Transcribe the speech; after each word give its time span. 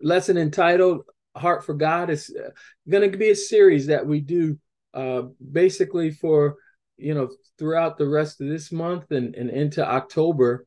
lesson 0.00 0.36
entitled 0.36 1.02
Heart 1.36 1.64
for 1.64 1.74
God 1.74 2.10
is 2.10 2.34
uh, 2.34 2.50
going 2.88 3.10
to 3.10 3.18
be 3.18 3.30
a 3.30 3.36
series 3.36 3.86
that 3.88 4.06
we 4.06 4.20
do 4.20 4.58
uh, 4.92 5.22
basically 5.52 6.10
for, 6.12 6.56
you 6.96 7.14
know, 7.14 7.28
throughout 7.58 7.98
the 7.98 8.06
rest 8.06 8.40
of 8.40 8.48
this 8.48 8.70
month 8.70 9.10
and, 9.10 9.34
and 9.34 9.50
into 9.50 9.84
October. 9.84 10.64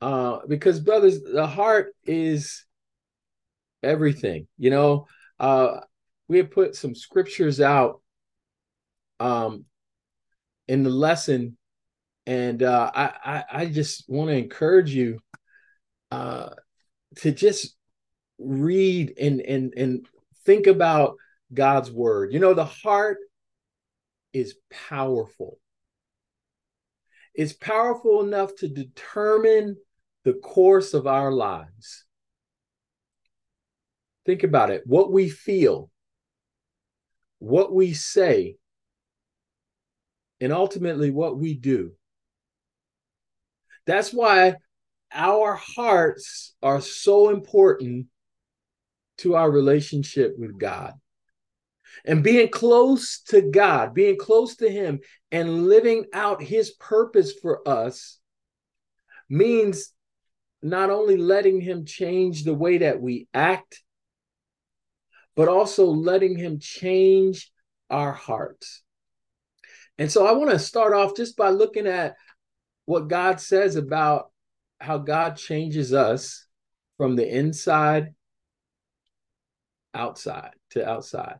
Uh, 0.00 0.38
because, 0.46 0.78
brothers, 0.80 1.20
the 1.22 1.46
heart 1.46 1.92
is 2.04 2.64
everything. 3.82 4.46
You 4.58 4.70
know, 4.70 5.06
uh, 5.40 5.80
we 6.28 6.38
have 6.38 6.52
put 6.52 6.76
some 6.76 6.94
scriptures 6.94 7.60
out 7.60 8.00
um, 9.18 9.64
in 10.68 10.84
the 10.84 10.90
lesson, 10.90 11.56
and 12.26 12.62
uh, 12.62 12.90
I, 12.94 13.12
I, 13.24 13.44
I 13.52 13.66
just 13.66 14.04
want 14.08 14.30
to 14.30 14.36
encourage 14.36 14.94
you 14.94 15.18
uh, 16.12 16.50
to 17.16 17.32
just 17.32 17.76
read 18.40 19.14
and 19.20 19.40
and 19.40 19.74
and 19.76 20.06
think 20.44 20.66
about 20.66 21.16
God's 21.52 21.90
word. 21.90 22.32
You 22.32 22.40
know, 22.40 22.54
the 22.54 22.64
heart 22.64 23.18
is 24.32 24.56
powerful. 24.88 25.58
It's 27.34 27.52
powerful 27.52 28.22
enough 28.22 28.54
to 28.56 28.68
determine 28.68 29.76
the 30.24 30.34
course 30.34 30.94
of 30.94 31.06
our 31.06 31.32
lives. 31.32 32.04
Think 34.26 34.42
about 34.42 34.70
it. 34.70 34.82
What 34.86 35.10
we 35.10 35.28
feel, 35.28 35.90
what 37.38 37.72
we 37.72 37.94
say, 37.94 38.56
and 40.40 40.52
ultimately 40.52 41.10
what 41.10 41.38
we 41.38 41.54
do. 41.54 41.92
That's 43.86 44.12
why 44.12 44.56
our 45.12 45.54
hearts 45.54 46.54
are 46.62 46.80
so 46.80 47.30
important 47.30 48.06
to 49.20 49.34
our 49.34 49.50
relationship 49.50 50.34
with 50.38 50.58
God. 50.58 50.94
And 52.04 52.22
being 52.22 52.48
close 52.48 53.20
to 53.28 53.42
God, 53.42 53.94
being 53.94 54.16
close 54.16 54.56
to 54.56 54.70
Him, 54.70 55.00
and 55.30 55.66
living 55.66 56.06
out 56.12 56.42
His 56.42 56.70
purpose 56.70 57.32
for 57.32 57.66
us 57.68 58.18
means 59.28 59.92
not 60.62 60.90
only 60.90 61.16
letting 61.16 61.60
Him 61.60 61.84
change 61.84 62.44
the 62.44 62.54
way 62.54 62.78
that 62.78 63.00
we 63.00 63.28
act, 63.34 63.82
but 65.36 65.48
also 65.48 65.86
letting 65.86 66.36
Him 66.36 66.58
change 66.58 67.50
our 67.88 68.12
hearts. 68.12 68.82
And 69.98 70.10
so 70.10 70.26
I 70.26 70.32
want 70.32 70.50
to 70.50 70.58
start 70.58 70.94
off 70.94 71.16
just 71.16 71.36
by 71.36 71.50
looking 71.50 71.86
at 71.86 72.16
what 72.86 73.08
God 73.08 73.40
says 73.40 73.76
about 73.76 74.30
how 74.80 74.98
God 74.98 75.36
changes 75.36 75.92
us 75.92 76.46
from 76.96 77.16
the 77.16 77.28
inside 77.28 78.14
outside 79.94 80.52
to 80.70 80.88
outside. 80.88 81.36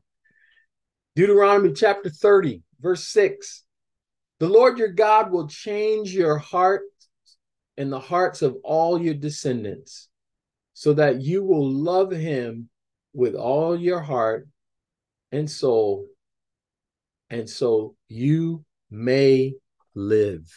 Deuteronomy 1.16 1.72
chapter 1.72 2.10
30, 2.10 2.62
verse 2.80 3.06
6. 3.08 3.64
The 4.38 4.48
Lord 4.48 4.78
your 4.78 4.88
God 4.88 5.30
will 5.30 5.48
change 5.48 6.14
your 6.14 6.38
heart 6.38 6.82
and 7.76 7.92
the 7.92 8.00
hearts 8.00 8.42
of 8.42 8.56
all 8.64 9.00
your 9.00 9.14
descendants, 9.14 10.08
so 10.72 10.94
that 10.94 11.20
you 11.20 11.42
will 11.42 11.70
love 11.70 12.10
him 12.10 12.68
with 13.12 13.34
all 13.34 13.78
your 13.78 14.00
heart 14.00 14.48
and 15.32 15.50
soul, 15.50 16.06
and 17.28 17.48
so 17.48 17.96
you 18.08 18.64
may 18.90 19.54
live. 19.94 20.50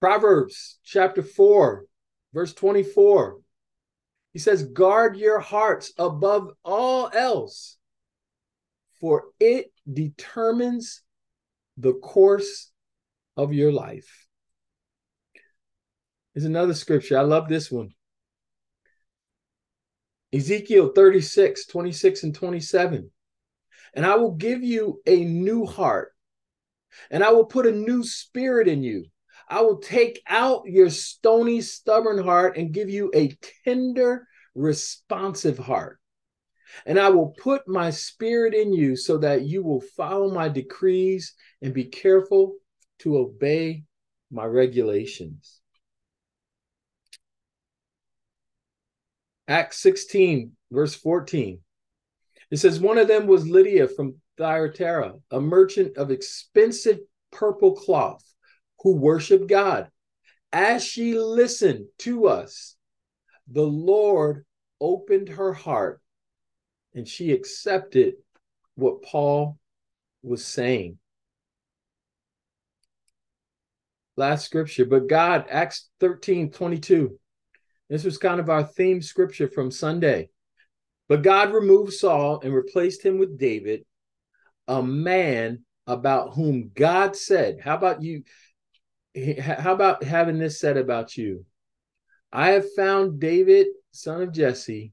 Proverbs 0.00 0.78
chapter 0.84 1.22
4, 1.22 1.84
verse 2.32 2.52
24. 2.52 3.38
He 4.34 4.40
says, 4.40 4.64
guard 4.64 5.16
your 5.16 5.38
hearts 5.38 5.92
above 5.96 6.50
all 6.64 7.08
else, 7.14 7.78
for 9.00 9.26
it 9.38 9.72
determines 9.90 11.02
the 11.78 11.94
course 11.94 12.72
of 13.36 13.52
your 13.52 13.70
life. 13.70 14.26
There's 16.34 16.44
another 16.44 16.74
scripture. 16.74 17.16
I 17.16 17.22
love 17.22 17.48
this 17.48 17.70
one. 17.70 17.90
Ezekiel 20.32 20.90
36, 20.96 21.66
26, 21.66 22.24
and 22.24 22.34
27. 22.34 23.10
And 23.94 24.04
I 24.04 24.16
will 24.16 24.32
give 24.32 24.64
you 24.64 25.00
a 25.06 25.24
new 25.24 25.64
heart, 25.64 26.12
and 27.08 27.22
I 27.22 27.30
will 27.30 27.46
put 27.46 27.68
a 27.68 27.72
new 27.72 28.02
spirit 28.02 28.66
in 28.66 28.82
you 28.82 29.04
I 29.48 29.60
will 29.60 29.78
take 29.78 30.22
out 30.26 30.62
your 30.66 30.90
stony, 30.90 31.60
stubborn 31.60 32.22
heart 32.22 32.56
and 32.56 32.72
give 32.72 32.88
you 32.88 33.10
a 33.14 33.36
tender, 33.64 34.26
responsive 34.54 35.58
heart. 35.58 35.98
And 36.86 36.98
I 36.98 37.10
will 37.10 37.34
put 37.38 37.68
my 37.68 37.90
spirit 37.90 38.54
in 38.54 38.72
you 38.72 38.96
so 38.96 39.18
that 39.18 39.42
you 39.42 39.62
will 39.62 39.80
follow 39.80 40.32
my 40.32 40.48
decrees 40.48 41.34
and 41.62 41.72
be 41.72 41.84
careful 41.84 42.56
to 43.00 43.18
obey 43.18 43.84
my 44.30 44.44
regulations. 44.44 45.60
Acts 49.46 49.78
16, 49.78 50.52
verse 50.72 50.94
14. 50.94 51.60
It 52.50 52.56
says, 52.56 52.80
One 52.80 52.98
of 52.98 53.08
them 53.08 53.26
was 53.26 53.46
Lydia 53.46 53.88
from 53.88 54.16
Thyatira, 54.38 55.14
a 55.30 55.40
merchant 55.40 55.96
of 55.96 56.10
expensive 56.10 56.98
purple 57.30 57.74
cloth 57.74 58.24
who 58.84 58.94
worship 58.94 59.48
God. 59.48 59.88
As 60.52 60.84
she 60.84 61.18
listened 61.18 61.86
to 62.00 62.28
us, 62.28 62.76
the 63.50 63.66
Lord 63.66 64.44
opened 64.80 65.30
her 65.30 65.52
heart 65.52 66.00
and 66.94 67.08
she 67.08 67.32
accepted 67.32 68.14
what 68.76 69.02
Paul 69.02 69.58
was 70.22 70.44
saying. 70.44 70.98
Last 74.16 74.44
scripture, 74.44 74.84
but 74.84 75.08
God, 75.08 75.46
Acts 75.50 75.88
13 75.98 76.52
22. 76.52 77.18
This 77.90 78.04
was 78.04 78.18
kind 78.18 78.38
of 78.38 78.48
our 78.48 78.62
theme 78.62 79.02
scripture 79.02 79.48
from 79.48 79.70
Sunday. 79.70 80.28
But 81.08 81.22
God 81.22 81.52
removed 81.52 81.92
Saul 81.92 82.40
and 82.40 82.54
replaced 82.54 83.02
him 83.02 83.18
with 83.18 83.38
David, 83.38 83.84
a 84.68 84.82
man 84.82 85.64
about 85.86 86.34
whom 86.34 86.70
God 86.74 87.16
said, 87.16 87.60
How 87.60 87.74
about 87.74 88.02
you? 88.02 88.22
How 89.40 89.72
about 89.72 90.02
having 90.02 90.38
this 90.38 90.58
said 90.58 90.76
about 90.76 91.16
you? 91.16 91.44
I 92.32 92.50
have 92.50 92.72
found 92.74 93.20
David, 93.20 93.68
son 93.92 94.22
of 94.22 94.32
Jesse, 94.32 94.92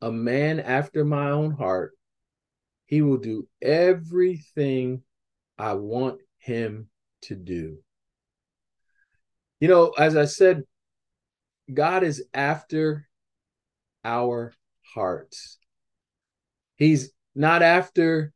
a 0.00 0.10
man 0.10 0.58
after 0.60 1.04
my 1.04 1.30
own 1.30 1.52
heart. 1.52 1.92
He 2.86 3.02
will 3.02 3.18
do 3.18 3.46
everything 3.60 5.02
I 5.58 5.74
want 5.74 6.20
him 6.38 6.88
to 7.22 7.34
do. 7.34 7.78
You 9.60 9.68
know, 9.68 9.90
as 9.98 10.16
I 10.16 10.26
said, 10.26 10.62
God 11.72 12.04
is 12.04 12.24
after 12.32 13.08
our 14.04 14.54
hearts. 14.94 15.58
He's 16.76 17.10
not 17.34 17.62
after 17.62 18.32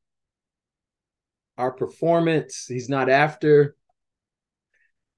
our 1.56 1.70
performance. 1.72 2.66
He's 2.66 2.88
not 2.88 3.08
after 3.08 3.76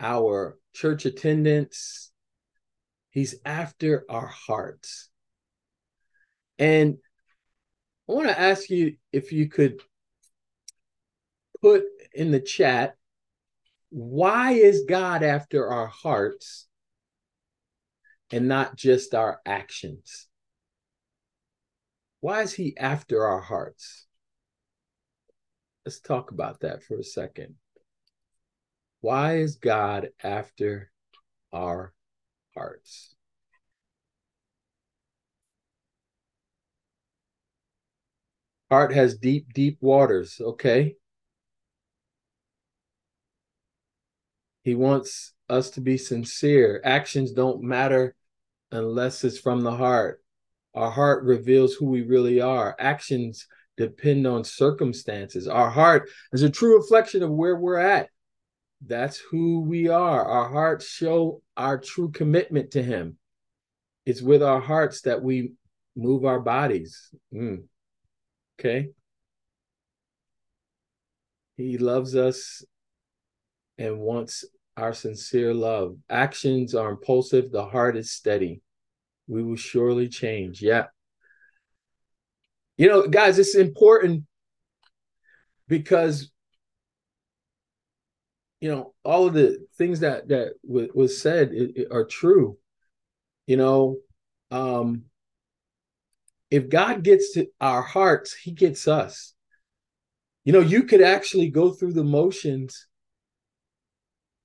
our 0.02 0.58
church 0.74 1.06
attendance. 1.06 2.10
He's 3.10 3.36
after 3.44 4.04
our 4.10 4.26
hearts. 4.26 5.08
And 6.58 6.98
I 8.08 8.12
want 8.12 8.28
to 8.28 8.38
ask 8.38 8.68
you 8.68 8.96
if 9.12 9.32
you 9.32 9.48
could 9.48 9.80
put 11.60 11.84
in 12.12 12.30
the 12.32 12.40
chat 12.40 12.96
why 13.94 14.52
is 14.52 14.86
God 14.88 15.22
after 15.22 15.68
our 15.68 15.86
hearts 15.86 16.66
and 18.30 18.48
not 18.48 18.74
just 18.74 19.14
our 19.14 19.40
actions? 19.44 20.28
Why 22.20 22.40
is 22.40 22.54
he 22.54 22.75
after 22.78 23.26
our 23.26 23.40
hearts? 23.40 24.06
Let's 25.84 26.00
talk 26.00 26.31
about 26.31 26.60
that 26.60 26.82
for 26.82 26.99
a 26.99 27.04
second. 27.04 27.56
Why 29.02 29.38
is 29.38 29.56
God 29.56 30.10
after 30.22 30.93
our 31.52 31.93
hearts? 32.54 33.16
Heart 38.70 38.94
has 38.94 39.19
deep, 39.19 39.52
deep 39.52 39.78
waters. 39.81 40.40
Okay. 40.40 40.94
He 44.62 44.76
wants 44.76 45.34
us 45.49 45.70
to 45.70 45.81
be 45.81 45.99
sincere. 45.99 46.81
Actions 46.84 47.32
don't 47.32 47.60
matter 47.60 48.14
unless 48.70 49.25
it's 49.25 49.37
from 49.37 49.62
the 49.62 49.72
heart. 49.72 50.22
Our 50.75 50.93
heart 50.93 51.25
reveals 51.25 51.75
who 51.75 51.87
we 51.87 52.02
really 52.02 52.40
are. 52.40 52.76
Actions 52.78 53.49
depend 53.76 54.28
on 54.28 54.44
circumstances. 54.44 55.49
Our 55.49 55.70
heart 55.70 56.08
is 56.32 56.43
a 56.43 56.50
true 56.50 56.76
reflection 56.76 57.25
of 57.25 57.31
where 57.31 57.56
we're 57.56 57.81
at. 57.81 58.08
That's 58.84 59.19
who 59.19 59.61
we 59.61 59.88
are. 59.88 60.25
Our 60.25 60.49
hearts 60.49 60.88
show 60.88 61.43
our 61.56 61.79
true 61.79 62.11
commitment 62.11 62.73
to 62.73 62.82
Him. 62.82 63.17
it's 64.05 64.20
with 64.20 64.43
our 64.43 64.61
hearts 64.61 65.02
that 65.02 65.23
we 65.23 65.52
move 65.94 66.25
our 66.25 66.40
bodies. 66.40 67.11
Mm. 67.32 67.64
Okay. 68.58 68.90
He 71.56 71.79
loves 71.79 72.17
us 72.17 72.64
and 73.79 74.00
wants 74.00 74.44
our 74.76 74.93
sincere 74.93 75.55
love. 75.55 75.96
Actions 76.11 76.75
are 76.75 76.90
impulsive, 76.90 77.52
the 77.52 77.64
heart 77.64 77.96
is 77.96 78.11
steady. 78.11 78.62
We 79.28 79.44
will 79.44 79.56
surely 79.56 80.08
change. 80.08 80.61
Yeah. 80.61 80.87
You 82.76 82.88
know, 82.88 83.06
guys, 83.06 83.38
it's 83.38 83.55
important 83.55 84.25
because 85.69 86.31
you 88.62 88.70
know 88.70 88.94
all 89.05 89.26
of 89.26 89.35
the 89.35 89.59
things 89.76 90.00
that 90.00 90.29
that 90.29 90.55
w- 90.67 90.93
was 90.94 91.20
said 91.20 91.50
it, 91.53 91.73
it 91.76 91.88
are 91.91 92.05
true 92.05 92.56
you 93.47 93.56
know? 93.56 93.97
Um 94.53 95.03
if 96.50 96.69
god 96.69 97.03
gets 97.03 97.32
to 97.32 97.49
our 97.61 97.82
hearts 97.82 98.35
he 98.35 98.53
gets 98.53 98.87
us. 98.87 99.35
You 100.44 100.53
know 100.53 100.61
you 100.61 100.85
could 100.85 101.03
actually 101.03 101.50
go 101.50 101.73
through 101.73 101.94
the 101.94 102.05
motions 102.05 102.87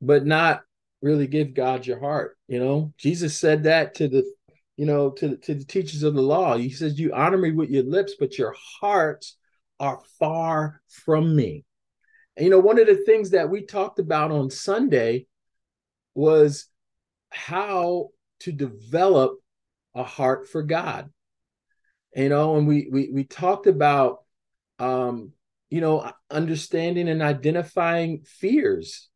but 0.02 0.25
not 0.25 0.62
really 1.02 1.28
give 1.28 1.54
god 1.54 1.86
your 1.86 2.00
heart 2.00 2.38
you 2.48 2.60
know? 2.60 2.94
Jesus 2.98 3.38
said 3.38 3.64
that 3.64 3.94
to 3.96 4.08
the 4.08 4.25
you 4.78 4.88
know 4.88 5.12
to, 5.12 5.38
to 5.38 5.54
the 5.54 5.66
teachers 5.66 6.02
of 6.02 6.16
the 6.16 6.24
law. 6.24 6.58
He 6.58 6.72
says 6.72 7.00
you 7.00 7.14
honor 7.14 7.38
me 7.38 7.52
with 7.52 7.69
your 7.69 7.84
lips 7.84 8.16
but 8.19 8.40
your 8.40 8.56
hearts 8.81 9.38
are 9.80 10.02
far 10.19 10.81
from 10.88 11.36
me 11.36 11.66
and, 12.38 12.45
you 12.45 12.51
know, 12.51 12.60
one 12.60 12.80
of 12.80 12.88
the 12.88 13.04
things 13.04 13.31
that 13.31 13.50
we 13.50 13.66
talked 13.66 14.00
about 14.00 14.31
on 14.31 14.50
Sunday 14.50 15.25
was 16.13 16.69
how 17.30 18.10
to 18.42 18.51
develop 18.51 19.39
a 19.95 20.04
heart 20.04 20.48
for 20.48 20.63
God. 20.63 21.10
You 22.16 22.30
know, 22.30 22.56
and 22.56 22.68
we 22.68 22.88
we 22.92 23.10
we 23.12 23.24
talked 23.25 23.68
about 23.68 24.19
um, 24.80 25.34
you 25.69 25.81
know, 25.81 26.12
understanding 26.31 27.10
and 27.10 27.22
identifying 27.22 28.22
fears, 28.24 29.10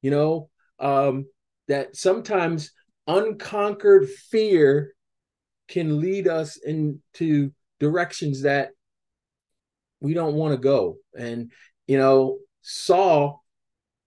you 0.00 0.10
know, 0.10 0.48
um, 0.78 1.26
that 1.66 1.96
sometimes 1.96 2.72
unconquered 3.06 4.08
fear 4.08 4.94
can 5.68 6.00
lead 6.00 6.28
us 6.28 6.56
into 6.56 7.52
directions 7.78 8.42
that 8.42 8.70
we 10.00 10.14
don't 10.14 10.34
want 10.34 10.52
to 10.52 10.58
go. 10.58 10.96
And, 11.16 11.52
you 11.86 11.98
know, 11.98 12.38
Saul 12.70 13.42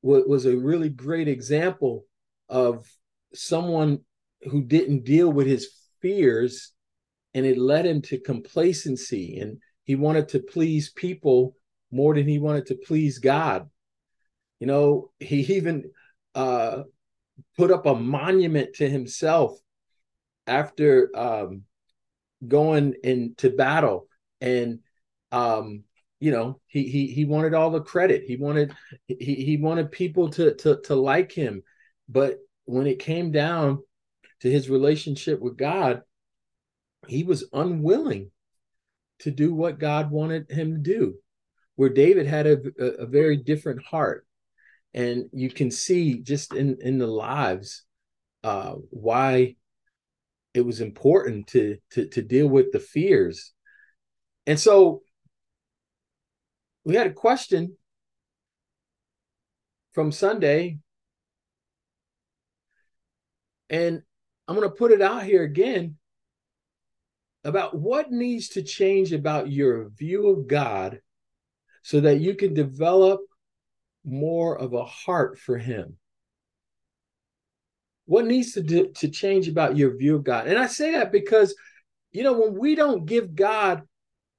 was 0.03 0.45
a 0.45 0.55
really 0.55 0.89
great 0.89 1.27
example 1.27 2.05
of 2.47 2.87
someone 3.33 4.01
who 4.43 4.61
didn't 4.61 5.03
deal 5.03 5.31
with 5.31 5.47
his 5.47 5.67
fears 5.99 6.71
and 7.33 7.43
it 7.43 7.57
led 7.57 7.87
him 7.87 8.03
to 8.03 8.19
complacency 8.19 9.39
and 9.39 9.57
he 9.83 9.95
wanted 9.95 10.29
to 10.29 10.39
please 10.39 10.91
people 10.91 11.55
more 11.91 12.13
than 12.13 12.27
he 12.27 12.37
wanted 12.37 12.67
to 12.67 12.75
please 12.75 13.17
God. 13.17 13.67
You 14.59 14.67
know, 14.67 15.11
he 15.19 15.39
even 15.55 15.89
uh, 16.35 16.83
put 17.57 17.71
up 17.71 17.87
a 17.87 17.95
monument 17.95 18.75
to 18.75 18.87
himself 18.87 19.57
after 20.45 21.09
um, 21.17 21.63
going 22.47 22.93
into 23.03 23.49
battle 23.49 24.07
and 24.39 24.81
um, 25.31 25.83
you 26.21 26.31
know 26.31 26.61
he 26.67 26.83
he 26.87 27.07
he 27.07 27.25
wanted 27.25 27.53
all 27.53 27.71
the 27.71 27.81
credit. 27.81 28.23
He 28.25 28.37
wanted 28.37 28.73
he 29.07 29.35
he 29.35 29.57
wanted 29.57 29.91
people 29.91 30.29
to 30.29 30.55
to 30.55 30.79
to 30.83 30.95
like 30.95 31.33
him. 31.33 31.63
But 32.07 32.39
when 32.63 32.87
it 32.87 32.99
came 32.99 33.31
down 33.31 33.79
to 34.41 34.51
his 34.51 34.69
relationship 34.69 35.39
with 35.39 35.57
god 35.57 36.01
he 37.07 37.23
was 37.23 37.45
unwilling 37.53 38.31
to 39.19 39.31
do 39.31 39.53
what 39.53 39.79
god 39.79 40.11
wanted 40.11 40.49
him 40.51 40.73
to 40.73 40.79
do 40.79 41.15
where 41.75 41.89
david 41.89 42.25
had 42.25 42.47
a, 42.47 42.57
a, 42.79 43.05
very 43.05 43.37
different 43.37 43.83
heart. 43.83 44.25
And 44.93 45.29
you 45.31 45.49
can 45.49 45.71
see 45.71 46.19
just 46.19 46.53
in 46.53 46.77
in 46.81 46.97
the 46.97 47.07
lives 47.07 47.83
uh 48.43 48.73
why 48.89 49.55
it 50.53 50.61
was 50.61 50.81
important 50.81 51.47
to 51.47 51.77
to 51.91 52.07
to 52.07 52.21
deal 52.21 52.47
with 52.47 52.71
the 52.71 52.79
fears. 52.79 53.53
And 54.45 54.59
so 54.59 55.01
we 56.83 56.95
had 56.95 57.07
a 57.07 57.13
question 57.13 57.75
from 59.93 60.11
Sunday, 60.11 60.79
and 63.69 64.01
I'm 64.47 64.55
going 64.55 64.67
to 64.67 64.75
put 64.75 64.91
it 64.91 65.01
out 65.01 65.23
here 65.23 65.43
again 65.43 65.97
about 67.43 67.75
what 67.77 68.11
needs 68.11 68.49
to 68.49 68.63
change 68.63 69.13
about 69.13 69.51
your 69.51 69.89
view 69.89 70.29
of 70.29 70.47
God 70.47 71.01
so 71.83 71.99
that 72.01 72.19
you 72.19 72.35
can 72.35 72.53
develop 72.53 73.21
more 74.03 74.57
of 74.57 74.73
a 74.73 74.85
heart 74.85 75.39
for 75.39 75.57
Him. 75.57 75.97
What 78.05 78.25
needs 78.25 78.53
to, 78.53 78.61
do, 78.61 78.91
to 78.97 79.07
change 79.07 79.47
about 79.47 79.77
your 79.77 79.95
view 79.95 80.15
of 80.15 80.23
God? 80.23 80.47
And 80.47 80.59
I 80.59 80.67
say 80.67 80.91
that 80.91 81.11
because, 81.11 81.55
you 82.11 82.23
know, 82.23 82.33
when 82.33 82.57
we 82.57 82.75
don't 82.75 83.05
give 83.05 83.35
God 83.35 83.83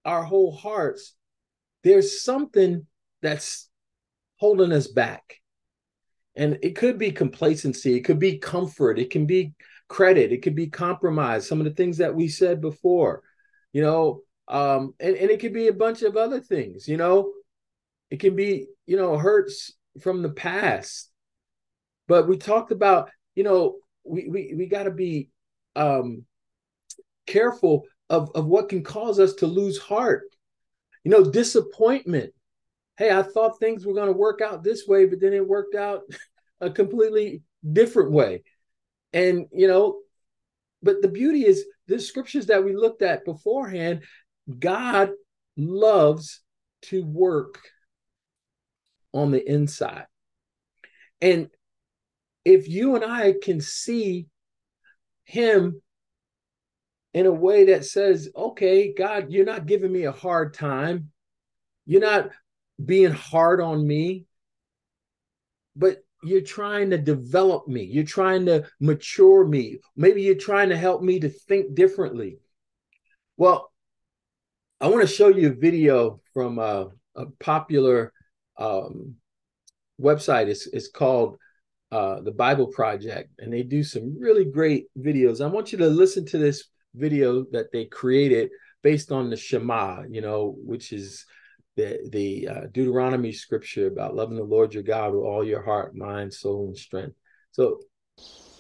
our 0.05 0.23
whole 0.23 0.55
hearts, 0.55 1.15
there's 1.83 2.23
something 2.23 2.87
that's 3.21 3.69
holding 4.37 4.73
us 4.73 4.87
back. 4.87 5.41
And 6.35 6.59
it 6.63 6.77
could 6.77 6.99
be 6.99 7.13
complacency, 7.13 7.95
it 7.95 8.05
could 8.05 8.19
be 8.19 8.39
comfort, 8.39 8.99
it 8.99 9.11
can 9.11 9.27
be 9.27 9.53
credit, 9.89 10.33
it 10.33 10.43
could 10.43 10.55
be 10.55 10.69
compromise, 10.69 11.47
some 11.47 11.61
of 11.61 11.65
the 11.67 11.75
things 11.75 11.99
that 11.99 12.15
we 12.15 12.29
said 12.29 12.61
before, 12.61 13.23
you 13.73 13.83
know, 13.83 14.23
um, 14.49 14.95
and, 14.99 15.15
and 15.17 15.31
it 15.31 15.41
could 15.41 15.53
be 15.53 15.69
a 15.69 15.73
bunch 15.73 16.03
of 16.03 16.17
other 16.17 16.41
things, 16.41 16.89
you 16.89 16.97
know, 16.97 17.33
it 18.11 18.19
can 18.19 18.35
be, 18.35 18.67
you 18.87 18.97
know, 18.97 19.19
hurts 19.19 19.73
from 20.01 20.23
the 20.23 20.31
past. 20.31 21.11
But 22.09 22.29
we 22.29 22.37
talked 22.37 22.73
about, 22.73 23.11
you 23.35 23.45
know, 23.45 23.77
we 24.05 24.29
we, 24.29 24.55
we 24.57 24.67
got 24.67 24.85
to 24.85 24.91
be 24.91 25.29
um, 25.77 26.25
careful 27.27 27.85
of, 28.11 28.31
of 28.35 28.47
what 28.47 28.69
can 28.69 28.83
cause 28.83 29.21
us 29.21 29.35
to 29.35 29.47
lose 29.47 29.79
heart 29.79 30.25
you 31.05 31.11
know, 31.11 31.25
disappointment. 31.25 32.33
Hey, 32.97 33.11
I 33.11 33.23
thought 33.23 33.59
things 33.59 33.85
were 33.85 33.95
going 33.95 34.09
to 34.09 34.13
work 34.13 34.41
out 34.41 34.63
this 34.63 34.87
way, 34.87 35.07
but 35.07 35.21
then 35.21 35.33
it 35.33 35.47
worked 35.47 35.75
out 35.75 36.03
a 36.61 36.71
completely 36.71 37.43
different 37.71 38.13
way. 38.13 38.43
And, 39.13 39.47
you 39.53 39.69
know, 39.69 39.99
but 40.83 41.03
the 41.03 41.09
beauty 41.09 41.45
is 41.45 41.65
the 41.87 41.99
scriptures 42.01 42.47
that 42.47 42.65
we 42.65 42.75
looked 42.75 43.03
at 43.03 43.25
beforehand, 43.25 44.03
God 44.59 45.11
loves 45.57 46.41
to 46.83 47.05
work 47.05 47.61
on 49.13 49.31
the 49.31 49.49
inside. 49.49 50.07
And 51.21 51.49
if 52.45 52.69
you 52.69 52.97
and 52.97 53.05
I 53.05 53.35
can 53.41 53.61
see 53.61 54.27
him 55.25 55.81
in 57.15 57.27
a 57.27 57.33
way 57.33 57.67
that 57.67 57.85
says, 57.85 58.29
okay, 58.35 58.93
God, 58.93 59.31
you're 59.31 59.45
not 59.45 59.67
giving 59.67 59.93
me 59.93 60.05
a 60.05 60.13
hard 60.13 60.55
time. 60.55 61.11
You're 61.85 62.01
not 62.01 62.31
being 62.83 63.13
hard 63.13 63.61
on 63.61 63.87
me, 63.87 64.25
but 65.77 66.05
you're 66.23 66.41
trying 66.41 66.91
to 66.91 66.99
develop 66.99 67.69
me. 67.69 67.83
You're 67.83 68.05
trying 68.05 68.47
to 68.47 68.65
mature 68.81 69.45
me. 69.45 69.79
Maybe 69.97 70.23
you're 70.23 70.37
trying 70.37 70.71
to 70.71 70.77
help 70.77 71.03
me 71.03 71.21
to 71.21 71.29
think 71.29 71.75
differently. 71.75 72.39
Well, 73.37 73.73
I 74.81 74.89
want 74.89 75.03
to 75.03 75.15
show 75.15 75.29
you 75.29 75.49
a 75.49 75.55
video 75.55 76.21
from 76.33 76.59
a, 76.59 76.89
a 77.17 77.27
popular 77.41 78.13
um, 78.57 79.17
website. 80.01 80.47
It's, 80.47 80.67
it's 80.69 80.89
called 80.89 81.37
uh, 81.91 82.21
the 82.21 82.33
Bible 82.33 82.69
Project, 82.69 83.31
and 83.39 83.53
they 83.53 83.63
do 83.63 83.85
some 83.85 84.17
really 84.19 84.45
great 84.45 84.87
videos. 84.99 85.45
I 85.45 85.49
want 85.49 85.73
you 85.73 85.79
to 85.79 85.89
listen 85.89 86.25
to 86.27 86.39
this 86.39 86.65
video 86.95 87.45
that 87.53 87.73
they 87.73 87.85
created 87.85 88.51
based 88.83 89.13
on 89.13 89.31
the 89.31 89.37
Shema, 89.37 90.03
you 90.09 90.21
know, 90.21 90.57
which 90.59 90.93
is 90.93 91.25
the 91.77 91.99
the 92.11 92.49
uh, 92.49 92.61
Deuteronomy 92.73 93.33
scripture 93.33 93.87
about 93.87 94.15
loving 94.15 94.37
the 94.37 94.45
Lord 94.45 94.75
your 94.75 94.83
God 94.83 95.15
with 95.15 95.25
all 95.25 95.45
your 95.45 95.63
heart, 95.63 95.95
mind, 95.95 96.33
soul, 96.33 96.67
and 96.67 96.77
strength. 96.77 97.17
So 97.53 97.81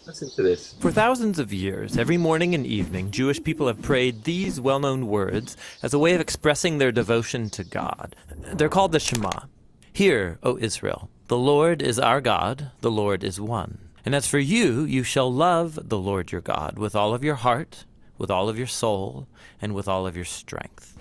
listen 0.06 0.30
to 0.36 0.42
this. 0.42 0.74
For 0.80 0.90
thousands 0.90 1.38
of 1.38 1.52
years, 1.52 1.98
every 1.98 2.16
morning 2.16 2.54
and 2.54 2.66
evening, 2.66 3.10
Jewish 3.10 3.42
people 3.42 3.66
have 3.66 3.82
prayed 3.82 4.24
these 4.24 4.60
well-known 4.60 5.06
words 5.06 5.56
as 5.82 5.94
a 5.94 5.98
way 5.98 6.14
of 6.14 6.20
expressing 6.20 6.78
their 6.78 6.92
devotion 6.92 7.50
to 7.50 7.64
God. 7.64 8.16
They're 8.54 8.68
called 8.68 8.92
the 8.92 9.00
Shema. 9.00 9.46
Hear, 9.92 10.38
O 10.42 10.56
Israel, 10.58 11.10
the 11.28 11.36
Lord 11.36 11.82
is 11.82 11.98
our 11.98 12.20
God, 12.20 12.70
the 12.80 12.90
Lord 12.90 13.22
is 13.22 13.40
one. 13.40 13.78
And 14.04 14.14
as 14.14 14.26
for 14.26 14.38
you, 14.38 14.84
you 14.84 15.02
shall 15.02 15.32
love 15.32 15.78
the 15.88 15.98
Lord 15.98 16.32
your 16.32 16.40
God 16.40 16.78
with 16.78 16.96
all 16.96 17.14
of 17.14 17.22
your 17.22 17.36
heart 17.36 17.84
with 18.18 18.30
all 18.30 18.48
of 18.48 18.58
your 18.58 18.66
soul, 18.66 19.26
and 19.60 19.74
with 19.74 19.88
all 19.88 20.06
of 20.06 20.16
your 20.16 20.24
strength. 20.24 20.96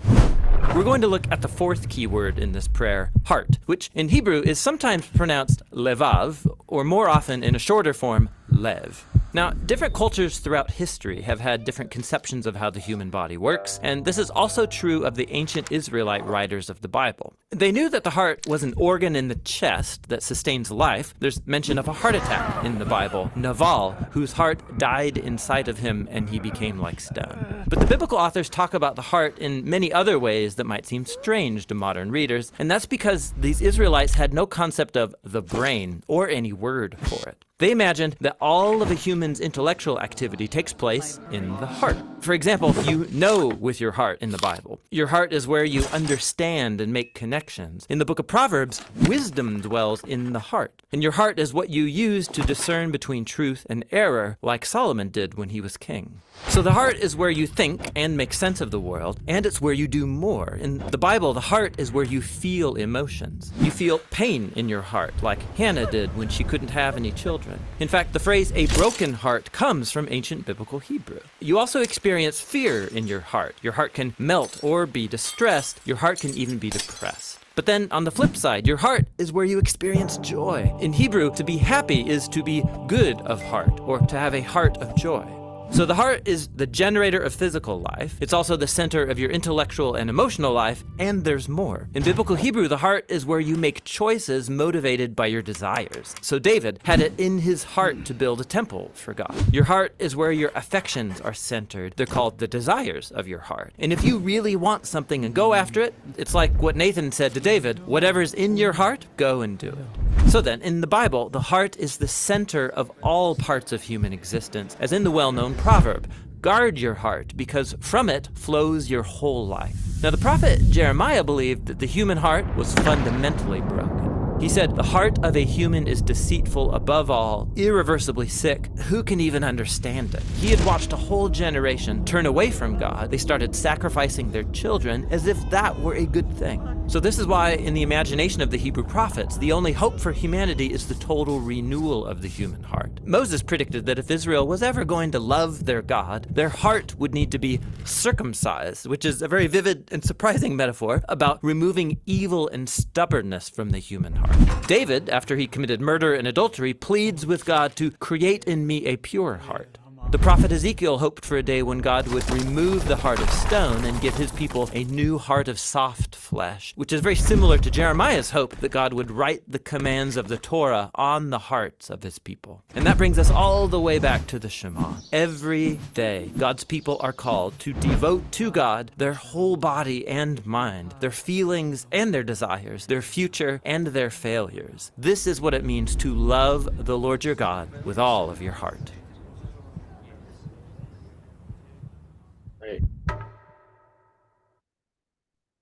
We're 0.74 0.84
going 0.84 1.02
to 1.02 1.06
look 1.06 1.30
at 1.30 1.42
the 1.42 1.48
fourth 1.48 1.88
key 1.88 2.06
word 2.06 2.38
in 2.38 2.52
this 2.52 2.66
prayer, 2.66 3.10
heart, 3.26 3.58
which 3.66 3.90
in 3.94 4.08
Hebrew 4.08 4.40
is 4.42 4.58
sometimes 4.58 5.06
pronounced 5.06 5.62
levav, 5.70 6.50
or 6.66 6.82
more 6.82 7.08
often 7.08 7.42
in 7.42 7.54
a 7.54 7.58
shorter 7.58 7.92
form, 7.92 8.30
lev. 8.48 9.04
Now, 9.34 9.50
different 9.50 9.94
cultures 9.94 10.40
throughout 10.40 10.72
history 10.72 11.22
have 11.22 11.40
had 11.40 11.64
different 11.64 11.90
conceptions 11.90 12.46
of 12.46 12.56
how 12.56 12.68
the 12.68 12.80
human 12.80 13.08
body 13.08 13.38
works, 13.38 13.80
and 13.82 14.04
this 14.04 14.18
is 14.18 14.28
also 14.28 14.66
true 14.66 15.06
of 15.06 15.14
the 15.14 15.30
ancient 15.30 15.72
Israelite 15.72 16.26
writers 16.26 16.68
of 16.68 16.82
the 16.82 16.88
Bible. 16.88 17.32
They 17.48 17.72
knew 17.72 17.88
that 17.88 18.04
the 18.04 18.10
heart 18.10 18.46
was 18.46 18.62
an 18.62 18.74
organ 18.76 19.16
in 19.16 19.28
the 19.28 19.36
chest 19.36 20.10
that 20.10 20.22
sustains 20.22 20.70
life. 20.70 21.14
There's 21.18 21.46
mention 21.46 21.78
of 21.78 21.88
a 21.88 21.94
heart 21.94 22.14
attack 22.14 22.62
in 22.62 22.78
the 22.78 22.84
Bible, 22.84 23.30
Nabal, 23.34 23.92
whose 24.10 24.32
heart 24.32 24.78
died 24.78 25.16
inside 25.16 25.68
of 25.68 25.78
him 25.78 26.08
and 26.10 26.28
he 26.28 26.38
became 26.38 26.78
like 26.78 27.00
stone. 27.00 27.64
But 27.66 27.80
the 27.80 27.86
biblical 27.86 28.18
authors 28.18 28.50
talk 28.50 28.74
about 28.74 28.96
the 28.96 29.02
heart 29.02 29.38
in 29.38 29.68
many 29.68 29.90
other 29.90 30.18
ways 30.18 30.56
that 30.56 30.66
might 30.66 30.86
seem 30.86 31.06
strange 31.06 31.66
to 31.68 31.74
modern 31.74 32.10
readers, 32.10 32.52
and 32.58 32.70
that's 32.70 32.86
because 32.86 33.32
these 33.38 33.62
Israelites 33.62 34.12
had 34.12 34.34
no 34.34 34.44
concept 34.44 34.96
of 34.96 35.14
the 35.22 35.42
brain 35.42 36.02
or 36.06 36.28
any 36.28 36.52
word 36.52 36.98
for 37.00 37.26
it. 37.28 37.46
They 37.62 37.70
imagined 37.70 38.16
that 38.20 38.36
all 38.40 38.82
of 38.82 38.90
a 38.90 38.94
human's 38.94 39.38
intellectual 39.38 40.00
activity 40.00 40.48
takes 40.48 40.72
place 40.72 41.20
in 41.30 41.48
the 41.60 41.66
heart. 41.66 41.96
For 42.18 42.34
example, 42.34 42.74
you 42.82 43.06
know 43.12 43.46
with 43.46 43.80
your 43.80 43.92
heart 43.92 44.18
in 44.20 44.32
the 44.32 44.38
Bible. 44.38 44.80
Your 44.90 45.06
heart 45.06 45.32
is 45.32 45.46
where 45.46 45.62
you 45.62 45.84
understand 45.92 46.80
and 46.80 46.92
make 46.92 47.14
connections. 47.14 47.86
In 47.88 48.00
the 48.00 48.04
book 48.04 48.18
of 48.18 48.26
Proverbs, 48.26 48.82
wisdom 49.06 49.60
dwells 49.60 50.02
in 50.02 50.32
the 50.32 50.40
heart. 50.40 50.82
And 50.90 51.04
your 51.04 51.12
heart 51.12 51.38
is 51.38 51.54
what 51.54 51.70
you 51.70 51.84
use 51.84 52.26
to 52.28 52.42
discern 52.42 52.90
between 52.90 53.24
truth 53.24 53.64
and 53.70 53.84
error, 53.92 54.38
like 54.42 54.66
Solomon 54.66 55.10
did 55.10 55.34
when 55.34 55.50
he 55.50 55.60
was 55.60 55.76
king. 55.76 56.20
So 56.48 56.60
the 56.60 56.72
heart 56.72 56.96
is 56.96 57.16
where 57.16 57.30
you 57.30 57.46
think 57.46 57.90
and 57.96 58.16
make 58.16 58.34
sense 58.34 58.60
of 58.60 58.70
the 58.70 58.78
world, 58.78 59.18
and 59.26 59.46
it's 59.46 59.60
where 59.60 59.72
you 59.72 59.88
do 59.88 60.06
more. 60.06 60.58
In 60.60 60.78
the 60.78 60.98
Bible, 60.98 61.32
the 61.32 61.40
heart 61.40 61.74
is 61.78 61.90
where 61.90 62.04
you 62.04 62.20
feel 62.20 62.74
emotions. 62.74 63.52
You 63.60 63.70
feel 63.70 64.00
pain 64.10 64.52
in 64.54 64.68
your 64.68 64.82
heart, 64.82 65.14
like 65.22 65.40
Hannah 65.56 65.90
did 65.90 66.14
when 66.14 66.28
she 66.28 66.44
couldn't 66.44 66.68
have 66.68 66.96
any 66.96 67.10
children. 67.10 67.58
In 67.80 67.88
fact, 67.88 68.12
the 68.12 68.20
phrase 68.20 68.52
a 68.54 68.66
broken 68.66 69.14
heart 69.14 69.50
comes 69.52 69.90
from 69.90 70.08
ancient 70.10 70.44
biblical 70.44 70.78
Hebrew. 70.78 71.20
You 71.40 71.58
also 71.58 71.80
experience 71.80 72.40
fear 72.40 72.84
in 72.84 73.06
your 73.06 73.20
heart. 73.20 73.56
Your 73.62 73.72
heart 73.72 73.94
can 73.94 74.14
melt 74.18 74.62
or 74.62 74.84
be 74.84 75.08
distressed. 75.08 75.80
Your 75.86 75.96
heart 75.96 76.20
can 76.20 76.34
even 76.34 76.58
be 76.58 76.68
depressed. 76.68 77.38
But 77.54 77.66
then 77.66 77.88
on 77.90 78.04
the 78.04 78.10
flip 78.10 78.36
side, 78.36 78.66
your 78.66 78.78
heart 78.78 79.06
is 79.18 79.32
where 79.32 79.44
you 79.44 79.58
experience 79.58 80.18
joy. 80.18 80.74
In 80.80 80.92
Hebrew, 80.92 81.34
to 81.34 81.44
be 81.44 81.56
happy 81.56 82.00
is 82.08 82.28
to 82.28 82.42
be 82.42 82.62
good 82.86 83.20
of 83.22 83.42
heart 83.42 83.80
or 83.80 83.98
to 83.98 84.18
have 84.18 84.34
a 84.34 84.40
heart 84.40 84.76
of 84.78 84.94
joy. 84.96 85.41
So 85.72 85.86
the 85.86 85.94
heart 85.94 86.28
is 86.28 86.48
the 86.48 86.66
generator 86.66 87.18
of 87.18 87.34
physical 87.34 87.80
life. 87.80 88.18
It's 88.20 88.34
also 88.34 88.56
the 88.56 88.66
center 88.66 89.02
of 89.02 89.18
your 89.18 89.30
intellectual 89.30 89.94
and 89.94 90.10
emotional 90.10 90.52
life, 90.52 90.84
and 90.98 91.24
there's 91.24 91.48
more. 91.48 91.88
In 91.94 92.02
biblical 92.02 92.36
Hebrew, 92.36 92.68
the 92.68 92.76
heart 92.76 93.06
is 93.08 93.24
where 93.24 93.40
you 93.40 93.56
make 93.56 93.82
choices 93.82 94.50
motivated 94.50 95.16
by 95.16 95.26
your 95.26 95.40
desires. 95.40 96.14
So 96.20 96.38
David 96.38 96.78
had 96.84 97.00
it 97.00 97.18
in 97.18 97.38
his 97.38 97.64
heart 97.64 98.04
to 98.04 98.12
build 98.12 98.42
a 98.42 98.44
temple 98.44 98.90
for 98.92 99.14
God. 99.14 99.34
Your 99.50 99.64
heart 99.64 99.94
is 99.98 100.14
where 100.14 100.30
your 100.30 100.52
affections 100.54 101.22
are 101.22 101.32
centered. 101.32 101.94
They're 101.96 102.04
called 102.04 102.36
the 102.36 102.46
desires 102.46 103.10
of 103.10 103.26
your 103.26 103.40
heart. 103.40 103.72
And 103.78 103.94
if 103.94 104.04
you 104.04 104.18
really 104.18 104.56
want 104.56 104.84
something 104.84 105.24
and 105.24 105.34
go 105.34 105.54
after 105.54 105.80
it, 105.80 105.94
it's 106.18 106.34
like 106.34 106.52
what 106.60 106.76
Nathan 106.76 107.12
said 107.12 107.32
to 107.32 107.40
David, 107.40 107.86
whatever's 107.86 108.34
in 108.34 108.58
your 108.58 108.74
heart, 108.74 109.06
go 109.16 109.40
and 109.40 109.56
do 109.56 109.68
it. 109.68 110.30
So 110.30 110.40
then, 110.40 110.62
in 110.62 110.80
the 110.80 110.86
Bible, 110.86 111.30
the 111.30 111.40
heart 111.40 111.76
is 111.78 111.96
the 111.96 112.08
center 112.08 112.68
of 112.68 112.90
all 113.02 113.34
parts 113.34 113.72
of 113.72 113.82
human 113.82 114.12
existence, 114.12 114.76
as 114.80 114.92
in 114.92 115.04
the 115.04 115.10
well-known 115.10 115.54
proverb 115.62 116.10
Guard 116.42 116.76
your 116.80 116.94
heart, 116.94 117.36
because 117.36 117.76
from 117.78 118.08
it 118.08 118.28
flows 118.34 118.90
your 118.90 119.04
whole 119.04 119.46
life. 119.46 119.76
Now, 120.02 120.10
the 120.10 120.16
prophet 120.16 120.60
Jeremiah 120.70 121.22
believed 121.22 121.66
that 121.66 121.78
the 121.78 121.86
human 121.86 122.18
heart 122.18 122.56
was 122.56 122.74
fundamentally 122.74 123.60
broken. 123.60 124.40
He 124.40 124.48
said, 124.48 124.74
The 124.74 124.82
heart 124.82 125.24
of 125.24 125.36
a 125.36 125.44
human 125.44 125.86
is 125.86 126.02
deceitful 126.02 126.74
above 126.74 127.12
all, 127.12 127.48
irreversibly 127.54 128.26
sick. 128.26 128.66
Who 128.88 129.04
can 129.04 129.20
even 129.20 129.44
understand 129.44 130.16
it? 130.16 130.24
He 130.40 130.48
had 130.48 130.66
watched 130.66 130.92
a 130.92 130.96
whole 130.96 131.28
generation 131.28 132.04
turn 132.04 132.26
away 132.26 132.50
from 132.50 132.76
God. 132.76 133.12
They 133.12 133.18
started 133.18 133.54
sacrificing 133.54 134.32
their 134.32 134.42
children 134.50 135.06
as 135.12 135.28
if 135.28 135.38
that 135.50 135.78
were 135.78 135.94
a 135.94 136.06
good 136.06 136.28
thing. 136.38 136.81
So, 136.92 137.00
this 137.00 137.18
is 137.18 137.26
why, 137.26 137.52
in 137.52 137.72
the 137.72 137.80
imagination 137.80 138.42
of 138.42 138.50
the 138.50 138.58
Hebrew 138.58 138.84
prophets, 138.84 139.38
the 139.38 139.50
only 139.50 139.72
hope 139.72 139.98
for 139.98 140.12
humanity 140.12 140.74
is 140.74 140.86
the 140.86 140.94
total 140.96 141.40
renewal 141.40 142.04
of 142.04 142.20
the 142.20 142.28
human 142.28 142.62
heart. 142.62 143.00
Moses 143.06 143.42
predicted 143.42 143.86
that 143.86 143.98
if 143.98 144.10
Israel 144.10 144.46
was 144.46 144.62
ever 144.62 144.84
going 144.84 145.10
to 145.12 145.18
love 145.18 145.64
their 145.64 145.80
God, 145.80 146.26
their 146.28 146.50
heart 146.50 146.94
would 146.98 147.14
need 147.14 147.32
to 147.32 147.38
be 147.38 147.60
circumcised, 147.86 148.84
which 148.84 149.06
is 149.06 149.22
a 149.22 149.26
very 149.26 149.46
vivid 149.46 149.88
and 149.90 150.04
surprising 150.04 150.54
metaphor 150.54 151.02
about 151.08 151.42
removing 151.42 151.98
evil 152.04 152.46
and 152.48 152.68
stubbornness 152.68 153.48
from 153.48 153.70
the 153.70 153.78
human 153.78 154.14
heart. 154.14 154.36
David, 154.66 155.08
after 155.08 155.36
he 155.36 155.46
committed 155.46 155.80
murder 155.80 156.12
and 156.12 156.28
adultery, 156.28 156.74
pleads 156.74 157.24
with 157.24 157.46
God 157.46 157.74
to 157.76 157.90
create 157.92 158.44
in 158.44 158.66
me 158.66 158.84
a 158.84 158.98
pure 158.98 159.38
heart. 159.38 159.78
The 160.12 160.18
prophet 160.18 160.52
Ezekiel 160.52 160.98
hoped 160.98 161.24
for 161.24 161.38
a 161.38 161.42
day 161.42 161.62
when 161.62 161.78
God 161.78 162.06
would 162.08 162.30
remove 162.30 162.86
the 162.86 162.96
heart 162.96 163.18
of 163.18 163.30
stone 163.30 163.86
and 163.86 163.98
give 164.02 164.14
his 164.14 164.30
people 164.30 164.68
a 164.74 164.84
new 164.84 165.16
heart 165.16 165.48
of 165.48 165.58
soft 165.58 166.14
flesh, 166.14 166.74
which 166.76 166.92
is 166.92 167.00
very 167.00 167.16
similar 167.16 167.56
to 167.56 167.70
Jeremiah's 167.70 168.28
hope 168.28 168.54
that 168.56 168.72
God 168.72 168.92
would 168.92 169.10
write 169.10 169.42
the 169.50 169.58
commands 169.58 170.18
of 170.18 170.28
the 170.28 170.36
Torah 170.36 170.90
on 170.94 171.30
the 171.30 171.38
hearts 171.38 171.88
of 171.88 172.02
his 172.02 172.18
people. 172.18 172.62
And 172.74 172.84
that 172.84 172.98
brings 172.98 173.18
us 173.18 173.30
all 173.30 173.68
the 173.68 173.80
way 173.80 173.98
back 173.98 174.26
to 174.26 174.38
the 174.38 174.50
Shema. 174.50 174.96
Every 175.14 175.80
day, 175.94 176.30
God's 176.36 176.64
people 176.64 176.98
are 177.00 177.14
called 177.14 177.58
to 177.60 177.72
devote 177.72 178.30
to 178.32 178.50
God 178.50 178.90
their 178.98 179.14
whole 179.14 179.56
body 179.56 180.06
and 180.06 180.44
mind, 180.44 180.94
their 181.00 181.10
feelings 181.10 181.86
and 181.90 182.12
their 182.12 182.22
desires, 182.22 182.84
their 182.84 183.00
future 183.00 183.62
and 183.64 183.86
their 183.86 184.10
failures. 184.10 184.92
This 184.98 185.26
is 185.26 185.40
what 185.40 185.54
it 185.54 185.64
means 185.64 185.96
to 185.96 186.14
love 186.14 186.84
the 186.84 186.98
Lord 186.98 187.24
your 187.24 187.34
God 187.34 187.86
with 187.86 187.98
all 187.98 188.28
of 188.28 188.42
your 188.42 188.52
heart. 188.52 188.92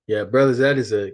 Yeah, 0.07 0.25
brothers, 0.25 0.59
that 0.59 0.79
is 0.79 0.93
a 0.93 1.13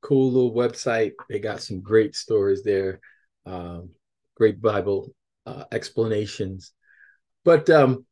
cool 0.00 0.32
little 0.32 0.52
website. 0.54 1.12
They 1.28 1.38
got 1.38 1.62
some 1.62 1.80
great 1.80 2.16
stories 2.16 2.62
there, 2.62 3.00
um, 3.46 3.90
great 4.34 4.60
Bible 4.60 5.14
uh, 5.46 5.64
explanations. 5.72 6.72
But 7.44 7.68
um, 7.70 8.06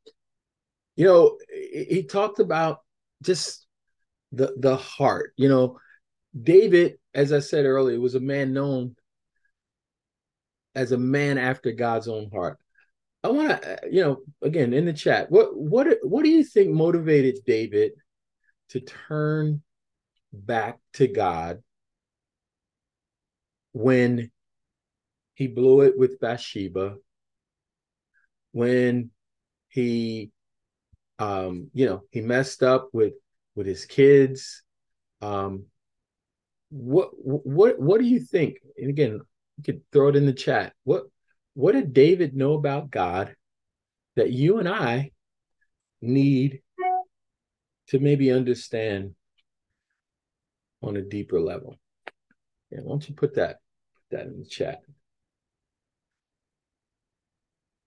you 0.97 1.07
know, 1.07 1.39
he 1.51 2.05
talked 2.09 2.41
about 2.41 2.81
just 3.23 3.67
the 4.33 4.55
the 4.59 4.77
heart. 4.77 5.33
You 5.37 5.49
know, 5.49 5.81
David, 6.41 6.99
as 7.15 7.33
I 7.33 7.39
said 7.39 7.65
earlier, 7.65 8.01
was 8.01 8.15
a 8.15 8.21
man 8.21 8.53
known 8.53 8.97
as 10.75 10.93
a 10.93 10.99
man 10.99 11.39
after 11.39 11.73
God's 11.73 12.09
own 12.09 12.31
heart. 12.31 12.59
I 13.29 13.31
want 13.31 13.63
to, 13.63 13.79
you 13.91 14.03
know, 14.03 14.21
again 14.41 14.73
in 14.73 14.87
the 14.87 14.93
chat, 14.95 15.31
what 15.31 15.55
what 15.55 15.99
what 16.03 16.25
do 16.25 16.31
you 16.31 16.43
think 16.43 16.71
motivated 16.71 17.37
David 17.45 17.93
to 18.71 18.81
turn 18.81 19.63
back 20.33 20.79
to 20.95 21.07
God 21.07 21.63
when 23.73 24.31
he 25.35 25.47
blew 25.47 25.83
it 25.83 25.99
with 25.99 26.19
Bathsheba, 26.21 26.97
when 28.53 29.11
he, 29.69 30.31
um, 31.19 31.71
you 31.75 31.85
know, 31.85 32.03
he 32.11 32.23
messed 32.23 32.63
up 32.63 32.89
with 32.95 33.13
with 33.55 33.67
his 33.67 33.85
kids. 33.85 34.63
Um, 35.21 35.67
what 36.71 37.11
what 37.13 37.79
what 37.79 38.01
do 38.01 38.07
you 38.07 38.21
think? 38.21 38.57
And 38.79 38.89
again, 38.89 39.21
you 39.59 39.65
could 39.65 39.83
throw 39.93 40.09
it 40.09 40.17
in 40.17 40.25
the 40.25 40.33
chat. 40.33 40.73
What 40.85 41.05
what 41.59 41.73
did 41.73 41.93
David 41.93 42.37
know 42.37 42.55
about 42.55 42.89
God 42.89 43.35
that 44.15 44.31
you 44.31 44.59
and 44.59 44.69
I 44.69 45.11
need 46.01 46.63
to 47.89 47.99
maybe 47.99 48.31
understand 48.31 49.17
on 50.85 50.97
a 50.97 51.03
deeper 51.03 51.41
level? 51.41 51.75
Yeah, 52.71 52.79
why 52.83 52.93
don't 52.93 53.09
you 53.09 53.17
put 53.17 53.35
that 53.35 53.59
put 53.97 54.17
that 54.17 54.27
in 54.27 54.39
the 54.39 54.49
chat? 54.49 54.83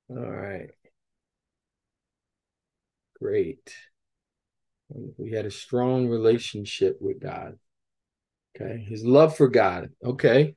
All 0.10 0.18
right. 0.18 0.72
Great. 3.22 3.74
We 5.18 5.32
had 5.32 5.46
a 5.46 5.51
strong 5.51 6.10
relationship 6.10 6.98
with 7.00 7.22
God. 7.22 7.58
Okay. 8.54 8.86
His 8.86 9.06
love 9.06 9.38
for 9.38 9.48
God. 9.48 9.92
Okay. 10.04 10.56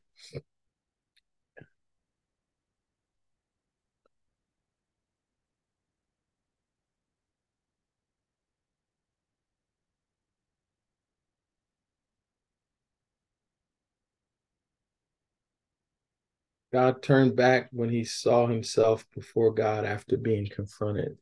God 16.74 17.04
turned 17.04 17.36
back 17.36 17.68
when 17.70 17.88
he 17.88 18.02
saw 18.02 18.48
himself 18.48 19.06
before 19.14 19.54
God 19.54 19.84
after 19.84 20.16
being 20.16 20.48
confronted 20.48 21.16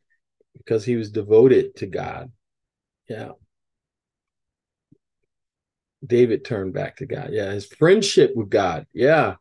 because 0.57 0.83
he 0.83 0.97
was 0.97 1.11
devoted 1.11 1.77
to 1.77 1.87
God. 1.87 2.33
Yeah. 3.07 3.33
David 6.07 6.47
turned 6.47 6.73
back 6.73 6.97
to 6.97 7.07
God. 7.07 7.33
Yeah. 7.33 7.53
His 7.53 7.67
friendship 7.67 8.33
with 8.35 8.49
God. 8.49 8.87
Yeah. 8.95 9.35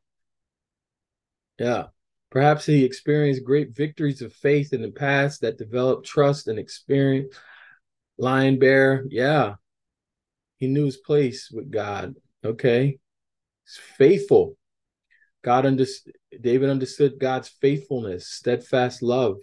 Yeah. 1.57 1.85
Perhaps 2.29 2.65
he 2.65 2.83
experienced 2.83 3.45
great 3.45 3.73
victories 3.73 4.21
of 4.21 4.33
faith 4.33 4.73
in 4.73 4.81
the 4.81 4.91
past 4.91 5.39
that 5.39 5.57
developed 5.57 6.05
trust 6.05 6.49
and 6.49 6.59
experience. 6.59 7.33
Lion 8.17 8.59
bear, 8.59 9.05
yeah. 9.07 9.53
He 10.57 10.67
knew 10.67 10.83
his 10.83 10.97
place 10.97 11.49
with 11.49 11.71
God. 11.71 12.15
Okay. 12.43 12.99
He's 13.63 13.79
faithful. 13.97 14.57
God 15.43 15.65
understood 15.65 16.15
David 16.39 16.69
understood 16.69 17.19
God's 17.19 17.49
faithfulness, 17.49 18.27
steadfast 18.27 19.01
love. 19.01 19.37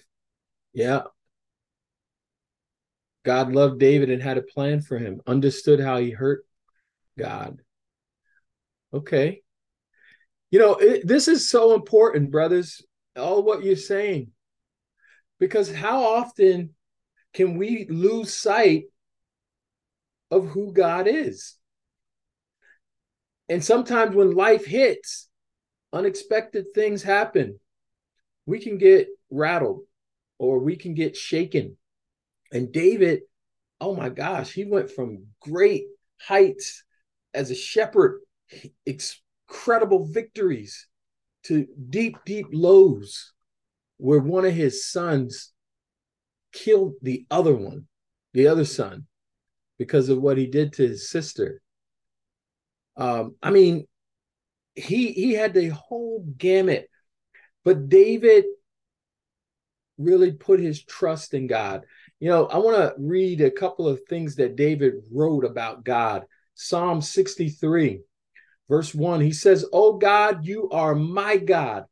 Yeah. 0.73 1.03
God 3.25 3.53
loved 3.53 3.79
David 3.79 4.11
and 4.11 4.23
had 4.23 4.39
a 4.39 4.43
plan 4.43 4.81
for 4.81 4.99
him, 4.99 5.21
understood 5.27 5.81
how 5.81 5.99
he 5.99 6.11
hurt 6.11 6.47
God. 7.19 7.61
Okay. 8.93 9.43
You 10.51 10.61
know, 10.61 10.77
it, 10.77 11.07
this 11.07 11.29
is 11.29 11.51
so 11.51 11.75
important, 11.75 12.31
brothers, 12.31 12.83
all 13.17 13.43
what 13.43 13.63
you're 13.63 13.77
saying. 13.77 14.29
Because 15.39 15.73
how 15.73 16.03
often 16.05 16.75
can 17.35 17.59
we 17.59 17.87
lose 17.91 18.33
sight 18.33 18.85
of 20.31 20.49
who 20.49 20.73
God 20.73 21.07
is? 21.07 21.55
And 23.49 23.63
sometimes 23.63 24.15
when 24.15 24.35
life 24.35 24.65
hits, 24.65 25.28
unexpected 25.93 26.67
things 26.75 27.03
happen. 27.03 27.59
We 28.47 28.59
can 28.61 28.79
get 28.79 29.09
rattled 29.31 29.83
or 30.39 30.59
we 30.59 30.77
can 30.77 30.95
get 30.95 31.17
shaken. 31.17 31.77
And 32.53 32.73
David, 32.73 33.21
oh 33.81 33.95
my 33.95 34.09
gosh, 34.09 34.53
he 34.53 34.65
went 34.65 34.91
from 34.91 35.27
great 35.41 35.85
heights 36.21 36.83
as 37.35 37.51
a 37.51 37.55
shepherd, 37.55 38.21
incredible 38.87 40.07
victories, 40.07 40.87
to 41.45 41.67
deep, 41.89 42.17
deep 42.27 42.47
lows 42.53 43.33
where 43.97 44.19
one 44.19 44.45
of 44.45 44.53
his 44.53 44.85
sons 44.85 45.53
killed 46.53 46.95
the 47.03 47.27
other 47.31 47.55
one, 47.55 47.87
the 48.33 48.49
other 48.49 48.65
son, 48.65 49.07
because 49.79 50.09
of 50.09 50.21
what 50.21 50.37
he 50.37 50.47
did 50.47 50.73
to 50.73 50.87
his 50.87 51.09
sister. 51.09 51.61
Um, 52.97 53.37
I 53.43 53.51
mean, 53.51 53.87
he 54.79 55.13
he 55.13 55.33
had 55.33 55.55
the 55.55 55.69
whole 55.69 56.25
gamut, 56.37 56.89
but 57.65 57.89
David 57.89 58.45
really 59.99 60.33
put 60.33 60.61
his 60.61 60.83
trust 60.85 61.35
in 61.35 61.47
God. 61.47 61.85
You 62.21 62.31
know, 62.31 62.47
I 62.47 62.59
want 62.59 62.77
to 62.77 62.95
read 62.99 63.41
a 63.41 63.51
couple 63.51 63.89
of 63.89 64.01
things 64.09 64.37
that 64.37 64.57
David 64.57 64.95
wrote 65.13 65.45
about 65.45 65.85
God. 65.85 66.25
Psalm 66.55 67.01
63, 67.01 68.01
verse 68.69 68.95
1, 68.95 69.21
he 69.21 69.33
says, 69.33 69.65
Oh 69.73 69.99
God, 69.99 70.45
you 70.45 70.69
are 70.71 70.95
my 70.95 71.37
God. 71.37 71.85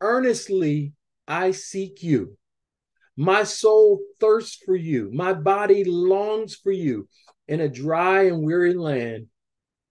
Earnestly 0.00 0.92
I 1.26 1.50
seek 1.50 2.02
you. 2.02 2.36
My 3.16 3.42
soul 3.42 4.00
thirsts 4.20 4.62
for 4.64 4.76
you. 4.76 5.10
My 5.12 5.32
body 5.32 5.84
longs 5.84 6.54
for 6.54 6.72
you 6.72 7.08
in 7.48 7.60
a 7.60 7.68
dry 7.68 8.24
and 8.24 8.42
weary 8.42 8.74
land 8.74 9.26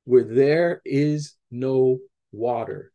where 0.05 0.23
there 0.23 0.81
is 0.85 1.35
no 1.51 1.99
water. 2.31 2.91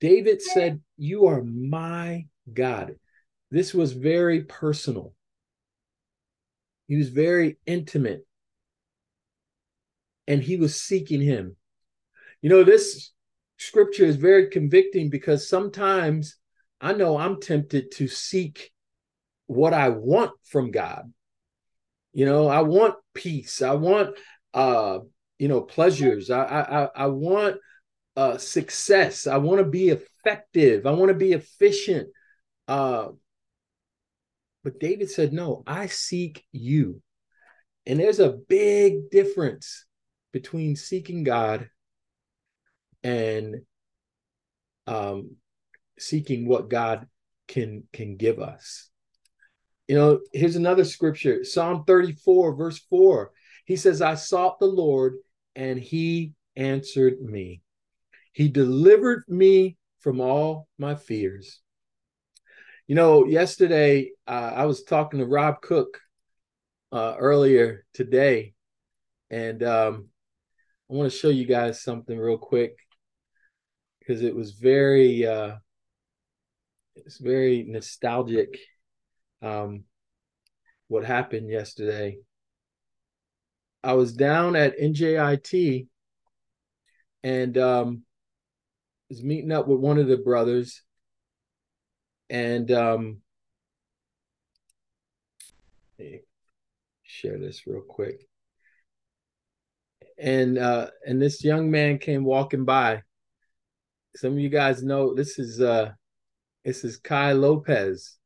David 0.00 0.42
said, 0.42 0.80
You 0.96 1.26
are 1.26 1.42
my 1.42 2.26
God. 2.52 2.96
This 3.50 3.72
was 3.72 3.92
very 3.92 4.42
personal. 4.42 5.14
He 6.88 6.96
was 6.96 7.08
very 7.08 7.56
intimate. 7.66 8.26
And 10.28 10.42
he 10.42 10.56
was 10.56 10.80
seeking 10.80 11.20
him. 11.20 11.56
You 12.42 12.50
know, 12.50 12.64
this 12.64 13.12
scripture 13.56 14.04
is 14.04 14.16
very 14.16 14.50
convicting 14.50 15.08
because 15.08 15.48
sometimes 15.48 16.36
I 16.80 16.92
know 16.92 17.16
I'm 17.16 17.40
tempted 17.40 17.92
to 17.92 18.08
seek 18.08 18.72
what 19.46 19.72
I 19.72 19.88
want 19.90 20.32
from 20.44 20.70
God. 20.70 21.12
You 22.12 22.26
know, 22.26 22.48
I 22.48 22.62
want 22.62 22.96
peace. 23.14 23.62
I 23.62 23.74
want 23.74 24.16
uh 24.52 25.00
you 25.38 25.48
know 25.48 25.60
pleasures. 25.60 26.30
I 26.30 26.44
I 26.44 26.88
I 27.04 27.06
want 27.06 27.56
uh 28.16 28.38
success. 28.38 29.26
I 29.26 29.38
want 29.38 29.58
to 29.58 29.64
be 29.64 29.90
effective. 29.90 30.86
I 30.86 30.92
want 30.92 31.08
to 31.08 31.14
be 31.14 31.32
efficient. 31.32 32.08
Uh 32.68 33.08
but 34.66 34.80
David 34.80 35.08
said, 35.08 35.32
No, 35.32 35.62
I 35.64 35.86
seek 35.86 36.44
you. 36.50 37.00
And 37.86 38.00
there's 38.00 38.18
a 38.18 38.36
big 38.48 39.10
difference 39.10 39.86
between 40.32 40.74
seeking 40.74 41.22
God 41.22 41.70
and 43.04 43.62
um, 44.88 45.36
seeking 46.00 46.48
what 46.48 46.68
God 46.68 47.06
can 47.46 47.84
can 47.92 48.16
give 48.16 48.40
us. 48.40 48.90
You 49.86 49.94
know, 49.94 50.20
here's 50.32 50.56
another 50.56 50.84
scripture, 50.84 51.44
Psalm 51.44 51.84
34, 51.86 52.56
verse 52.56 52.84
4. 52.90 53.30
He 53.66 53.76
says, 53.76 54.02
I 54.02 54.16
sought 54.16 54.58
the 54.58 54.66
Lord 54.66 55.14
and 55.56 55.78
he 55.80 56.34
answered 56.54 57.20
me. 57.20 57.62
He 58.32 58.48
delivered 58.48 59.24
me 59.26 59.78
from 60.00 60.20
all 60.20 60.68
my 60.78 60.94
fears. 60.94 61.60
You 62.86 62.94
know, 62.94 63.24
yesterday 63.24 64.10
uh, 64.28 64.52
I 64.54 64.66
was 64.66 64.84
talking 64.84 65.18
to 65.18 65.26
Rob 65.26 65.60
Cook 65.62 65.98
uh, 66.92 67.16
earlier 67.18 67.84
today, 67.94 68.52
and 69.30 69.62
um, 69.62 70.08
I 70.88 70.94
want 70.94 71.10
to 71.10 71.18
show 71.18 71.30
you 71.30 71.46
guys 71.46 71.82
something 71.82 72.16
real 72.16 72.38
quick 72.38 72.76
because 73.98 74.22
it 74.22 74.36
was 74.36 74.52
very, 74.52 75.26
uh, 75.26 75.56
it's 76.94 77.18
very 77.18 77.64
nostalgic. 77.66 78.56
Um, 79.42 79.84
what 80.88 81.04
happened 81.04 81.50
yesterday? 81.50 82.18
I 83.86 83.92
was 83.92 84.12
down 84.12 84.56
at 84.56 84.76
NJIT 84.80 85.86
and 87.22 87.56
um, 87.56 88.02
was 89.08 89.22
meeting 89.22 89.52
up 89.52 89.68
with 89.68 89.78
one 89.78 89.98
of 89.98 90.08
the 90.08 90.16
brothers 90.16 90.82
and 92.28 92.68
um, 92.72 93.18
share 97.04 97.38
this 97.38 97.64
real 97.64 97.80
quick. 97.80 98.26
And 100.18 100.58
uh, 100.58 100.88
and 101.06 101.22
this 101.22 101.44
young 101.44 101.70
man 101.70 101.98
came 101.98 102.24
walking 102.24 102.64
by. 102.64 103.04
Some 104.16 104.32
of 104.32 104.40
you 104.40 104.48
guys 104.48 104.82
know 104.82 105.14
this 105.14 105.38
is 105.38 105.60
uh, 105.60 105.92
this 106.64 106.82
is 106.82 106.96
Kai 106.96 107.34
Lopez, 107.34 108.16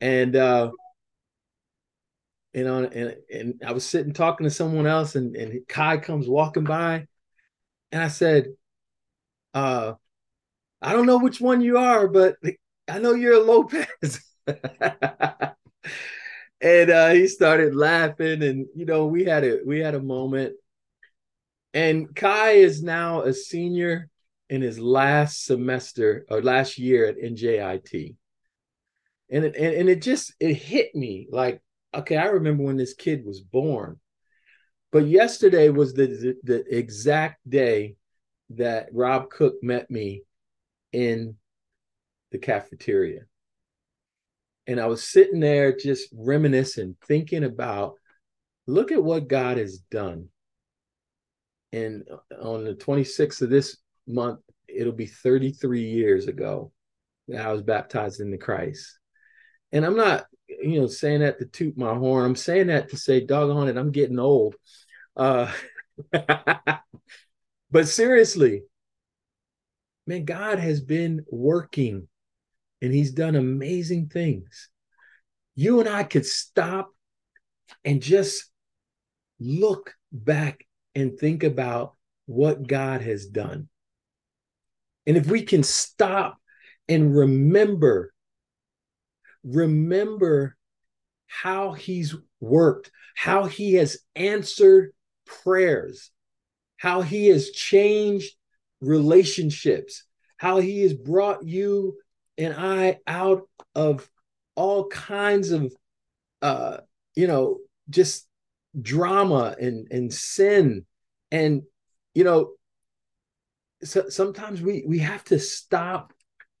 and 0.00 0.34
uh, 0.34 0.70
you 2.54 2.64
know, 2.64 2.84
and, 2.84 3.16
and 3.32 3.62
I 3.66 3.72
was 3.72 3.84
sitting 3.84 4.12
talking 4.12 4.44
to 4.44 4.50
someone 4.50 4.86
else, 4.86 5.16
and 5.16 5.36
and 5.36 5.66
Kai 5.68 5.98
comes 5.98 6.28
walking 6.28 6.64
by, 6.64 7.06
and 7.92 8.02
I 8.02 8.08
said, 8.08 8.46
uh, 9.52 9.94
I 10.80 10.92
don't 10.92 11.06
know 11.06 11.18
which 11.18 11.40
one 11.40 11.60
you 11.60 11.78
are, 11.78 12.08
but 12.08 12.36
I 12.88 12.98
know 12.98 13.14
you're 13.14 13.34
a 13.34 13.40
Lopez. 13.40 14.20
and 14.46 14.60
uh, 16.90 17.10
he 17.10 17.26
started 17.26 17.74
laughing, 17.74 18.42
and 18.42 18.66
you 18.74 18.84
know, 18.84 19.06
we 19.06 19.24
had 19.24 19.44
a 19.44 19.60
we 19.64 19.80
had 19.80 19.94
a 19.94 20.02
moment. 20.02 20.54
And 21.72 22.14
Kai 22.14 22.50
is 22.50 22.82
now 22.82 23.22
a 23.22 23.32
senior 23.32 24.08
in 24.48 24.62
his 24.62 24.78
last 24.78 25.44
semester 25.44 26.24
or 26.30 26.40
last 26.40 26.78
year 26.78 27.06
at 27.06 27.18
NJIT. 27.18 28.14
And 29.30 29.44
it, 29.44 29.56
and, 29.56 29.74
and 29.74 29.88
it 29.88 30.02
just 30.02 30.34
it 30.38 30.54
hit 30.54 30.94
me 30.94 31.26
like, 31.30 31.60
okay, 31.98 32.16
I 32.16 32.26
remember 32.26 32.64
when 32.64 32.76
this 32.76 32.94
kid 32.94 33.24
was 33.24 33.40
born. 33.40 33.98
But 34.92 35.06
yesterday 35.06 35.70
was 35.70 35.92
the, 35.94 36.06
the, 36.06 36.36
the 36.44 36.76
exact 36.76 37.48
day 37.48 37.96
that 38.50 38.88
Rob 38.92 39.30
Cook 39.30 39.54
met 39.62 39.90
me 39.90 40.22
in 40.92 41.36
the 42.30 42.38
cafeteria. 42.38 43.22
And 44.66 44.80
I 44.80 44.86
was 44.86 45.04
sitting 45.04 45.40
there 45.40 45.76
just 45.76 46.08
reminiscing, 46.12 46.96
thinking 47.06 47.44
about 47.44 47.94
look 48.66 48.92
at 48.92 49.02
what 49.02 49.28
God 49.28 49.58
has 49.58 49.78
done. 49.90 50.28
And 51.72 52.08
on 52.40 52.64
the 52.64 52.74
26th 52.74 53.42
of 53.42 53.50
this 53.50 53.76
month, 54.06 54.40
it'll 54.68 54.92
be 54.92 55.06
33 55.06 55.82
years 55.82 56.28
ago 56.28 56.72
that 57.28 57.44
I 57.44 57.52
was 57.52 57.62
baptized 57.62 58.20
into 58.20 58.38
Christ. 58.38 58.98
And 59.74 59.84
I'm 59.84 59.96
not, 59.96 60.26
you 60.48 60.80
know, 60.80 60.86
saying 60.86 61.20
that 61.20 61.40
to 61.40 61.46
toot 61.46 61.76
my 61.76 61.94
horn. 61.94 62.24
I'm 62.24 62.36
saying 62.36 62.68
that 62.68 62.90
to 62.90 62.96
say, 62.96 63.20
doggone 63.20 63.68
it, 63.68 63.76
I'm 63.76 63.90
getting 63.90 64.20
old. 64.20 64.54
Uh, 65.16 65.50
but 66.12 67.88
seriously, 67.88 68.62
man, 70.06 70.24
God 70.24 70.60
has 70.60 70.80
been 70.80 71.24
working 71.28 72.06
and 72.80 72.94
he's 72.94 73.10
done 73.10 73.34
amazing 73.34 74.10
things. 74.10 74.70
You 75.56 75.80
and 75.80 75.88
I 75.88 76.04
could 76.04 76.24
stop 76.24 76.90
and 77.84 78.00
just 78.00 78.44
look 79.40 79.94
back 80.12 80.64
and 80.94 81.18
think 81.18 81.42
about 81.42 81.94
what 82.26 82.64
God 82.64 83.00
has 83.02 83.26
done. 83.26 83.68
And 85.04 85.16
if 85.16 85.26
we 85.26 85.42
can 85.42 85.64
stop 85.64 86.38
and 86.88 87.16
remember, 87.16 88.13
remember 89.44 90.56
how 91.26 91.72
he's 91.72 92.14
worked, 92.40 92.90
how 93.14 93.44
he 93.44 93.74
has 93.74 93.98
answered 94.16 94.92
prayers, 95.26 96.10
how 96.76 97.02
he 97.02 97.28
has 97.28 97.50
changed 97.50 98.34
relationships, 98.80 100.04
how 100.36 100.58
he 100.58 100.82
has 100.82 100.94
brought 100.94 101.44
you 101.44 101.96
and 102.36 102.54
I 102.54 102.98
out 103.06 103.48
of 103.74 104.08
all 104.56 104.88
kinds 104.88 105.50
of 105.50 105.72
uh 106.42 106.78
you 107.14 107.26
know 107.26 107.58
just 107.90 108.26
drama 108.80 109.54
and 109.60 109.86
and 109.90 110.12
sin. 110.12 110.86
And 111.30 111.62
you 112.14 112.24
know 112.24 112.52
so 113.82 114.08
sometimes 114.08 114.62
we 114.62 114.84
we 114.86 114.98
have 115.00 115.24
to 115.24 115.38
stop 115.38 116.12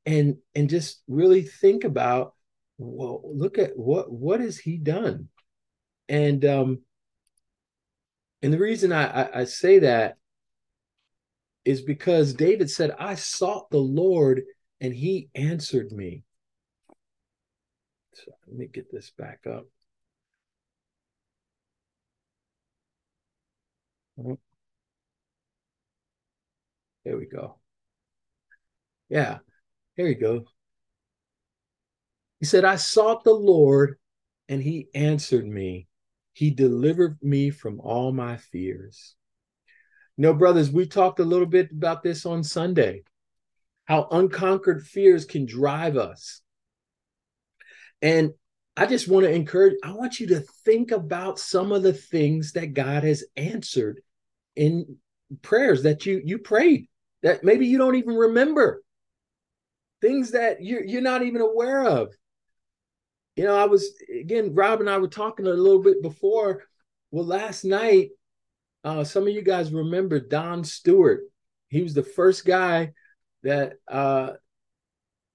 and 0.06 0.36
and 0.54 0.68
just 0.68 1.02
really 1.08 1.42
think 1.42 1.84
about 1.84 2.34
well 2.78 3.22
look 3.24 3.58
at 3.58 3.76
what 3.76 4.10
what 4.10 4.40
has 4.40 4.58
he 4.58 4.76
done 4.76 5.28
and 6.08 6.44
um 6.44 6.80
and 8.42 8.52
the 8.52 8.58
reason 8.58 8.92
I, 8.92 9.22
I, 9.22 9.40
I 9.40 9.44
say 9.44 9.78
that 9.78 10.18
is 11.64 11.80
because 11.80 12.34
David 12.34 12.70
said, 12.70 12.94
I 12.98 13.14
sought 13.14 13.70
the 13.70 13.78
Lord 13.78 14.42
and 14.82 14.92
he 14.94 15.30
answered 15.34 15.92
me. 15.92 16.24
So 18.12 18.32
let 18.46 18.56
me 18.58 18.66
get 18.66 18.92
this 18.92 19.10
back 19.16 19.46
up. 19.50 19.64
There 27.04 27.16
we 27.16 27.24
go. 27.24 27.58
Yeah, 29.08 29.38
here 29.96 30.06
we 30.06 30.14
go. 30.14 30.44
He 32.40 32.46
said, 32.46 32.64
I 32.64 32.76
sought 32.76 33.24
the 33.24 33.32
Lord 33.32 33.96
and 34.48 34.62
he 34.62 34.88
answered 34.94 35.46
me. 35.46 35.88
He 36.32 36.50
delivered 36.50 37.18
me 37.22 37.50
from 37.50 37.80
all 37.80 38.12
my 38.12 38.36
fears. 38.36 39.14
No, 40.18 40.34
brothers, 40.34 40.70
we 40.70 40.86
talked 40.86 41.20
a 41.20 41.24
little 41.24 41.46
bit 41.46 41.70
about 41.72 42.02
this 42.02 42.26
on 42.26 42.44
Sunday 42.44 43.02
how 43.84 44.08
unconquered 44.10 44.86
fears 44.86 45.24
can 45.24 45.46
drive 45.46 45.96
us. 45.96 46.40
And 48.02 48.32
I 48.76 48.86
just 48.86 49.08
want 49.08 49.24
to 49.24 49.32
encourage, 49.32 49.76
I 49.84 49.92
want 49.92 50.20
you 50.20 50.28
to 50.28 50.40
think 50.64 50.90
about 50.90 51.38
some 51.38 51.70
of 51.70 51.82
the 51.82 51.92
things 51.92 52.52
that 52.52 52.74
God 52.74 53.04
has 53.04 53.24
answered 53.36 54.00
in 54.56 54.96
prayers 55.42 55.82
that 55.82 56.06
you 56.06 56.20
you 56.24 56.38
prayed 56.38 56.88
that 57.22 57.42
maybe 57.42 57.66
you 57.66 57.78
don't 57.78 57.96
even 57.96 58.14
remember. 58.14 58.82
Things 60.00 60.32
that 60.32 60.62
you're 60.62 60.84
you're 60.84 61.00
not 61.00 61.22
even 61.22 61.40
aware 61.40 61.84
of. 61.84 62.12
You 63.36 63.44
know, 63.44 63.56
I 63.56 63.64
was 63.64 63.94
again, 64.20 64.54
Rob 64.54 64.80
and 64.80 64.88
I 64.88 64.98
were 64.98 65.08
talking 65.08 65.46
a 65.46 65.50
little 65.50 65.82
bit 65.82 66.02
before. 66.02 66.64
Well, 67.10 67.24
last 67.24 67.64
night, 67.64 68.10
uh, 68.84 69.02
some 69.02 69.24
of 69.24 69.30
you 69.30 69.42
guys 69.42 69.72
remember 69.72 70.20
Don 70.20 70.62
Stewart. 70.62 71.22
He 71.68 71.82
was 71.82 71.94
the 71.94 72.02
first 72.02 72.44
guy 72.44 72.92
that 73.42 73.74
uh, 73.88 74.32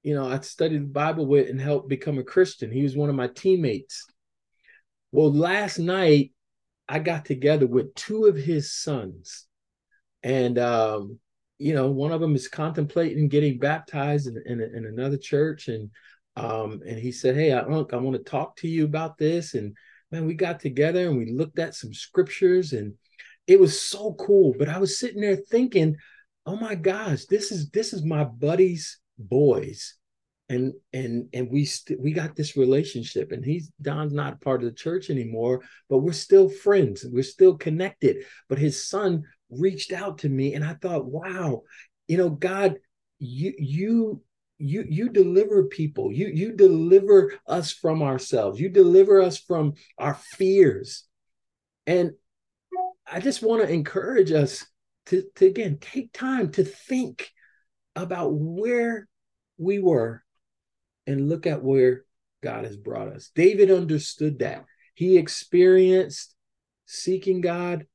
you 0.03 0.15
know 0.15 0.29
I 0.29 0.39
studied 0.39 0.83
the 0.83 0.88
Bible 0.88 1.25
with 1.25 1.49
and 1.49 1.59
helped 1.59 1.89
become 1.89 2.17
a 2.19 2.23
Christian. 2.23 2.71
He 2.71 2.83
was 2.83 2.95
one 2.95 3.09
of 3.09 3.15
my 3.15 3.27
teammates. 3.27 4.05
Well, 5.12 5.33
last 5.33 5.79
night 5.79 6.31
I 6.88 6.99
got 6.99 7.25
together 7.25 7.67
with 7.67 7.95
two 7.95 8.25
of 8.25 8.38
his 8.38 8.73
sons, 8.73 9.45
and 10.23 10.57
um, 10.57 11.19
you 11.57 11.73
know 11.73 11.91
one 11.91 12.13
of 12.13 12.21
them 12.21 12.35
is 12.35 12.47
contemplating 12.47 13.27
getting 13.27 13.59
baptized 13.59 14.27
in, 14.27 14.41
in, 14.45 14.62
in 14.62 14.85
another 14.85 15.17
church, 15.17 15.67
and 15.67 15.89
um, 16.36 16.82
and 16.86 16.98
he 17.00 17.12
said, 17.12 17.36
"Hey, 17.36 17.52
Unc, 17.52 17.94
I 17.94 17.98
want 17.98 18.18
to 18.18 18.30
talk 18.30 18.56
to 18.58 18.68
you 18.68 18.86
about 18.86 19.18
this." 19.18 19.54
And 19.54 19.76
man, 20.12 20.26
we 20.26 20.34
got 20.34 20.60
together 20.60 21.08
and 21.08 21.18
we 21.18 21.32
looked 21.32 21.60
at 21.60 21.76
some 21.76 21.94
scriptures, 21.94 22.74
and 22.74 22.94
it 23.48 23.60
was 23.60 23.80
so 23.80 24.13
cool. 24.13 24.54
But 24.58 24.70
I 24.70 24.80
was 24.80 25.00
sitting 25.00 25.22
there 25.22 25.36
thinking 25.36 25.96
oh 26.50 26.56
my 26.56 26.74
gosh, 26.74 27.26
this 27.26 27.52
is 27.52 27.70
this 27.70 27.94
is 27.94 28.04
my 28.04 28.24
buddy's 28.24 29.00
boys. 29.18 29.96
And 30.50 30.74
and 30.94 31.30
and 31.32 31.48
we 31.52 31.65
st- 31.65 32.02
we 32.02 32.12
got 32.12 32.36
this 32.36 32.58
relationship, 32.58 33.32
and 33.32 33.46
he's 33.46 33.72
Don's 33.80 34.13
not 34.13 34.42
part 34.42 34.63
of 34.63 34.70
the 34.70 34.76
church 34.76 35.12
anymore, 35.12 35.62
but 35.89 36.00
we're 36.00 36.12
still 36.12 36.50
friends. 36.50 37.06
We're 37.08 37.22
still 37.22 37.56
connected. 37.56 38.26
But 38.48 38.58
his 38.58 38.89
son 38.89 39.26
reached 39.52 39.94
out 39.94 40.18
to 40.20 40.30
me, 40.30 40.56
and 40.56 40.65
I 40.65 40.74
thought, 40.74 41.06
wow, 41.06 41.62
you 42.08 42.18
know, 42.18 42.32
God, 42.32 42.80
you 43.20 43.54
you 43.60 44.24
you 44.60 44.86
you 44.88 45.10
deliver 45.10 45.63
people 45.63 46.12
you 46.12 46.28
you 46.28 46.52
deliver 46.52 47.34
us 47.48 47.72
from 47.72 48.02
ourselves 48.02 48.60
you 48.60 48.69
deliver 48.69 49.22
us 49.22 49.39
from 49.39 49.74
our 49.98 50.13
fears 50.13 51.06
and 51.88 52.12
i 53.12 53.19
just 53.19 53.41
want 53.41 53.62
to 53.62 53.74
encourage 53.74 54.32
us 54.32 54.65
to, 55.06 55.24
to 55.36 55.48
again 55.48 55.78
take 55.80 56.12
time 56.13 56.52
to 56.52 56.63
think 56.63 57.32
about 57.95 58.34
where 58.34 59.08
we 59.58 59.80
were 59.80 60.24
and 61.08 61.28
look 61.28 61.48
at 61.48 61.63
where 61.63 62.06
God 62.41 62.65
has 62.65 62.78
brought 62.78 63.10
us. 63.10 63.32
David 63.36 63.72
understood 63.72 64.39
that. 64.39 64.65
He 64.93 65.17
experienced 65.17 66.36
seeking 66.86 67.41
God, 67.41 67.86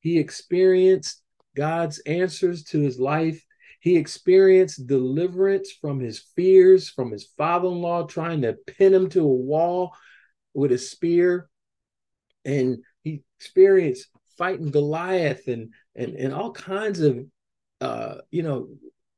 he 0.00 0.18
experienced 0.18 1.22
God's 1.56 1.98
answers 2.00 2.64
to 2.64 2.80
his 2.80 2.98
life. 2.98 3.44
He 3.80 3.96
experienced 3.96 4.86
deliverance 4.86 5.72
from 5.72 6.00
his 6.00 6.20
fears, 6.36 6.90
from 6.90 7.10
his 7.10 7.24
father 7.36 7.68
in 7.68 7.80
law 7.80 8.06
trying 8.06 8.42
to 8.42 8.52
pin 8.52 8.94
him 8.94 9.08
to 9.10 9.22
a 9.22 9.26
wall 9.26 9.96
with 10.54 10.70
a 10.70 10.78
spear. 10.78 11.48
And 12.44 12.78
he 13.02 13.22
experienced 13.38 14.08
fighting 14.36 14.70
Goliath 14.70 15.48
and 15.48 15.72
and 15.96 16.14
and 16.14 16.32
all 16.32 16.52
kinds 16.52 17.00
of 17.00 17.26
uh, 17.80 18.16
you 18.30 18.42
know 18.42 18.68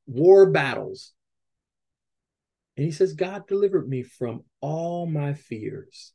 war 0.07 0.51
battles. 0.51 1.13
And 2.77 2.87
he 2.87 2.93
says, 2.93 3.13
God 3.13 3.47
delivered 3.47 3.89
me 3.89 4.03
from 4.03 4.45
all 4.61 5.07
my 5.07 5.35
fears. 5.35 6.13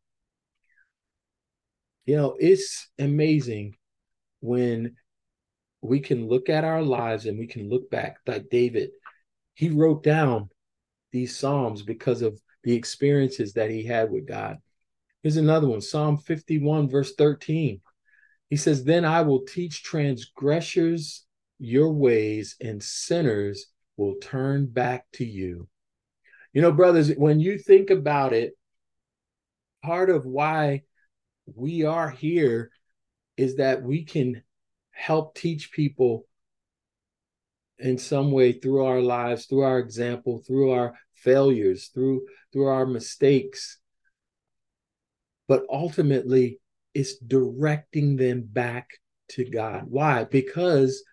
You 2.05 2.15
know, 2.15 2.35
it's 2.39 2.89
amazing 2.97 3.75
when 4.39 4.95
we 5.81 5.99
can 5.99 6.27
look 6.27 6.49
at 6.49 6.63
our 6.63 6.81
lives 6.81 7.25
and 7.25 7.37
we 7.37 7.47
can 7.47 7.69
look 7.69 7.89
back 7.89 8.17
like 8.25 8.49
David. 8.49 8.91
He 9.53 9.69
wrote 9.69 10.03
down 10.03 10.49
these 11.11 11.35
Psalms 11.35 11.83
because 11.83 12.21
of 12.21 12.39
the 12.63 12.73
experiences 12.73 13.53
that 13.53 13.69
he 13.69 13.83
had 13.83 14.11
with 14.11 14.27
God. 14.27 14.57
Here's 15.23 15.37
another 15.37 15.67
one 15.67 15.81
Psalm 15.81 16.17
51, 16.17 16.89
verse 16.89 17.13
13. 17.15 17.81
He 18.49 18.55
says, 18.55 18.83
Then 18.83 19.05
I 19.05 19.21
will 19.21 19.45
teach 19.45 19.83
transgressors 19.83 21.25
your 21.59 21.91
ways, 21.91 22.55
and 22.61 22.81
sinners 22.81 23.67
will 23.97 24.15
turn 24.21 24.67
back 24.67 25.05
to 25.13 25.25
you. 25.25 25.67
You 26.53 26.61
know, 26.61 26.71
brothers, 26.71 27.11
when 27.15 27.39
you 27.39 27.57
think 27.57 27.89
about 27.89 28.33
it, 28.33 28.53
part 29.83 30.09
of 30.09 30.25
why 30.25 30.83
we 31.55 31.83
are 31.83 32.09
here 32.09 32.71
is 33.37 33.57
that 33.57 33.83
we 33.83 34.03
can 34.03 34.43
help 34.97 35.35
teach 35.35 35.71
people 35.71 36.25
in 37.79 37.97
some 37.97 38.31
way 38.31 38.51
through 38.51 38.83
our 38.83 39.01
lives 39.01 39.45
through 39.45 39.61
our 39.61 39.79
example 39.79 40.41
through 40.45 40.71
our 40.71 40.95
failures 41.13 41.89
through 41.93 42.25
through 42.51 42.67
our 42.67 42.85
mistakes 42.85 43.79
but 45.47 45.63
ultimately 45.69 46.59
it's 46.93 47.17
directing 47.17 48.15
them 48.15 48.41
back 48.43 48.89
to 49.29 49.45
God. 49.45 49.83
Why? 49.87 50.23
Because 50.23 51.03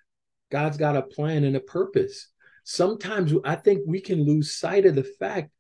God's 0.50 0.76
got 0.76 0.96
a 0.96 1.02
plan 1.02 1.44
and 1.44 1.56
a 1.56 1.60
purpose. 1.60 2.30
Sometimes 2.64 3.32
I 3.44 3.56
think 3.56 3.82
we 3.86 4.00
can 4.00 4.24
lose 4.24 4.56
sight 4.56 4.86
of 4.86 4.94
the 4.94 5.04
fact 5.04 5.50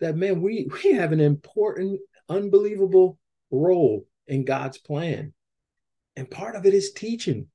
that 0.00 0.16
man, 0.16 0.40
we 0.40 0.68
we 0.84 0.92
have 0.92 1.12
an 1.12 1.20
important, 1.20 2.00
unbelievable 2.28 3.18
role 3.50 4.06
in 4.26 4.44
God's 4.44 4.78
plan. 4.78 5.32
And 6.16 6.30
part 6.30 6.56
of 6.56 6.66
it 6.66 6.74
is 6.74 6.92
teaching. 6.92 7.48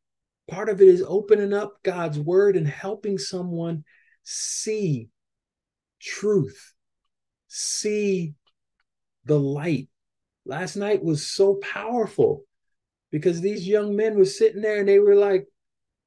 Part 0.48 0.70
of 0.70 0.82
it 0.82 0.88
is 0.88 1.04
opening 1.06 1.54
up 1.54 1.74
God's 1.84 2.20
word 2.20 2.56
and 2.56 2.68
helping 2.68 3.18
someone 3.18 3.84
see 4.24 5.10
truth, 6.00 6.74
see 7.48 8.34
the 9.26 9.40
light, 9.40 9.90
last 10.48 10.76
night 10.76 11.04
was 11.04 11.28
so 11.28 11.56
powerful 11.56 12.44
because 13.12 13.42
these 13.42 13.68
young 13.68 13.96
men 13.96 14.18
were 14.18 14.26
sitting 14.26 14.62
there 14.62 14.80
and 14.80 14.88
they 14.88 15.00
were 15.00 15.16
like, 15.16 15.46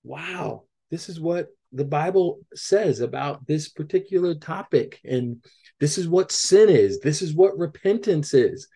wow, 0.02 0.64
this 0.90 1.08
is 1.08 1.20
what 1.20 1.48
the 1.72 1.84
Bible 1.84 2.40
says 2.54 3.00
about 3.00 3.46
this 3.46 3.68
particular 3.68 4.34
topic. 4.34 5.00
And 5.04 5.44
this 5.78 5.98
is 5.98 6.08
what 6.08 6.32
sin 6.32 6.68
is. 6.68 7.00
This 7.00 7.22
is 7.22 7.34
what 7.34 7.58
repentance 7.58 8.34
is. 8.34 8.66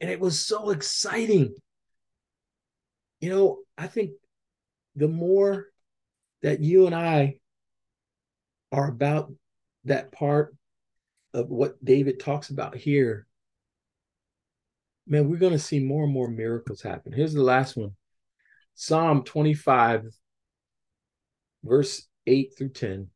And 0.00 0.10
it 0.10 0.20
was 0.20 0.38
so 0.38 0.70
exciting. 0.70 1.54
You 3.20 3.30
know, 3.30 3.58
I 3.76 3.88
think 3.88 4.12
the 4.98 5.08
more 5.08 5.68
that 6.42 6.60
you 6.60 6.86
and 6.86 6.94
I 6.94 7.38
are 8.72 8.88
about 8.88 9.32
that 9.84 10.12
part 10.12 10.54
of 11.32 11.48
what 11.48 11.82
David 11.84 12.18
talks 12.18 12.50
about 12.50 12.76
here, 12.76 13.26
man, 15.06 15.30
we're 15.30 15.38
going 15.38 15.52
to 15.52 15.58
see 15.58 15.78
more 15.78 16.04
and 16.04 16.12
more 16.12 16.28
miracles 16.28 16.82
happen. 16.82 17.12
Here's 17.12 17.32
the 17.32 17.42
last 17.42 17.76
one 17.76 17.92
Psalm 18.74 19.22
25, 19.22 20.06
verse 21.62 22.06
8 22.26 22.54
through 22.58 22.70
10. 22.70 23.08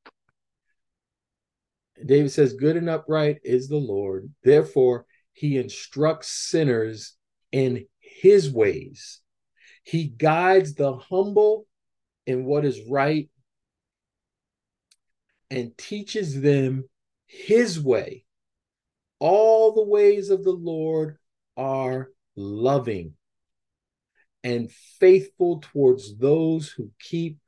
David 2.06 2.30
says, 2.30 2.54
Good 2.54 2.76
and 2.76 2.88
upright 2.88 3.38
is 3.44 3.68
the 3.68 3.76
Lord. 3.76 4.30
Therefore, 4.42 5.06
he 5.32 5.58
instructs 5.58 6.28
sinners 6.28 7.16
in 7.50 7.86
his 7.98 8.50
ways. 8.50 9.20
He 9.82 10.04
guides 10.04 10.74
the 10.74 10.94
humble 10.94 11.66
in 12.26 12.44
what 12.44 12.64
is 12.64 12.80
right 12.88 13.28
and 15.50 15.76
teaches 15.76 16.40
them 16.40 16.88
his 17.26 17.80
way. 17.80 18.24
All 19.18 19.74
the 19.74 19.84
ways 19.84 20.30
of 20.30 20.44
the 20.44 20.52
Lord 20.52 21.18
are 21.56 22.10
loving 22.36 23.14
and 24.42 24.70
faithful 24.98 25.60
towards 25.60 26.16
those 26.16 26.68
who 26.68 26.90
keep 26.98 27.38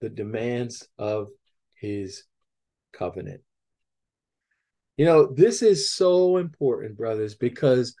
the 0.00 0.08
demands 0.10 0.86
of 0.98 1.28
his 1.74 2.24
covenant. 2.92 3.42
You 4.96 5.04
know, 5.04 5.26
this 5.32 5.62
is 5.62 5.90
so 5.90 6.38
important, 6.38 6.96
brothers, 6.96 7.34
because 7.34 7.94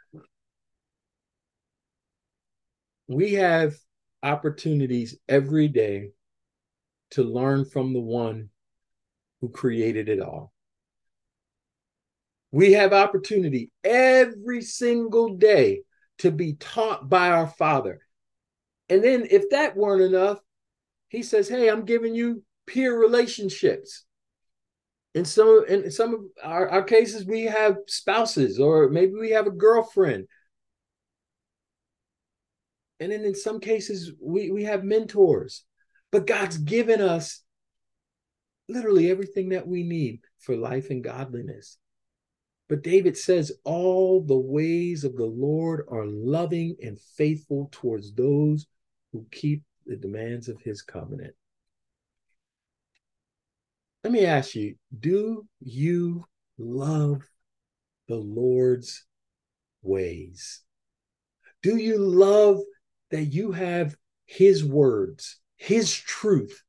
we 3.06 3.34
have 3.34 3.74
opportunities 4.22 5.16
every 5.28 5.68
day 5.68 6.10
to 7.10 7.22
learn 7.22 7.64
from 7.64 7.92
the 7.92 8.00
one 8.00 8.50
who 9.40 9.48
created 9.48 10.08
it 10.08 10.20
all. 10.20 10.52
We 12.52 12.72
have 12.72 12.92
opportunity 12.92 13.70
every 13.84 14.62
single 14.62 15.36
day 15.36 15.82
to 16.18 16.30
be 16.30 16.54
taught 16.54 17.08
by 17.08 17.30
our 17.30 17.46
Father. 17.46 18.00
And 18.88 19.02
then, 19.02 19.26
if 19.30 19.50
that 19.50 19.76
weren't 19.76 20.02
enough, 20.02 20.38
he 21.08 21.22
says, 21.22 21.48
Hey, 21.48 21.68
I'm 21.68 21.84
giving 21.84 22.14
you 22.14 22.42
peer 22.66 22.98
relationships. 22.98 24.04
In 25.14 25.24
some 25.24 25.64
in 25.68 25.90
some 25.90 26.14
of 26.14 26.20
our, 26.42 26.68
our 26.68 26.82
cases, 26.82 27.24
we 27.24 27.42
have 27.42 27.76
spouses, 27.86 28.60
or 28.60 28.88
maybe 28.88 29.14
we 29.14 29.30
have 29.30 29.46
a 29.46 29.50
girlfriend. 29.50 30.26
And 33.00 33.12
then 33.12 33.24
in 33.24 33.34
some 33.34 33.60
cases, 33.60 34.12
we, 34.20 34.50
we 34.50 34.64
have 34.64 34.84
mentors. 34.84 35.64
But 36.10 36.26
God's 36.26 36.58
given 36.58 37.00
us 37.00 37.42
literally 38.68 39.10
everything 39.10 39.50
that 39.50 39.66
we 39.66 39.82
need 39.82 40.20
for 40.38 40.56
life 40.56 40.90
and 40.90 41.04
godliness. 41.04 41.78
But 42.68 42.82
David 42.82 43.16
says, 43.16 43.52
All 43.64 44.22
the 44.22 44.38
ways 44.38 45.04
of 45.04 45.16
the 45.16 45.26
Lord 45.26 45.86
are 45.88 46.06
loving 46.06 46.76
and 46.82 46.98
faithful 47.16 47.68
towards 47.70 48.12
those 48.12 48.66
who 49.12 49.26
keep 49.30 49.62
the 49.86 49.96
demands 49.96 50.48
of 50.48 50.60
his 50.60 50.82
covenant. 50.82 51.34
Let 54.02 54.12
me 54.12 54.24
ask 54.24 54.54
you 54.54 54.76
do 54.98 55.46
you 55.60 56.26
love 56.58 57.22
the 58.08 58.16
Lord's 58.16 59.04
ways? 59.82 60.62
Do 61.62 61.76
you 61.76 61.98
love 61.98 62.60
that 63.10 63.24
you 63.24 63.52
have 63.52 63.96
his 64.26 64.64
words, 64.64 65.38
his 65.56 65.94
truth 65.94 66.62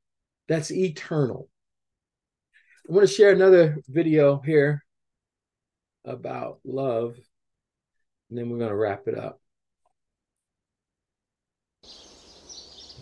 that's 0.48 0.72
eternal? 0.72 1.50
I 2.90 2.94
want 2.94 3.08
to 3.08 3.14
share 3.14 3.32
another 3.32 3.78
video 3.88 4.40
here 4.40 4.84
about 6.06 6.60
love, 6.64 7.18
and 8.30 8.38
then 8.38 8.50
we're 8.50 8.60
going 8.60 8.70
to 8.70 8.76
wrap 8.76 9.08
it 9.08 9.18
up. 9.18 9.42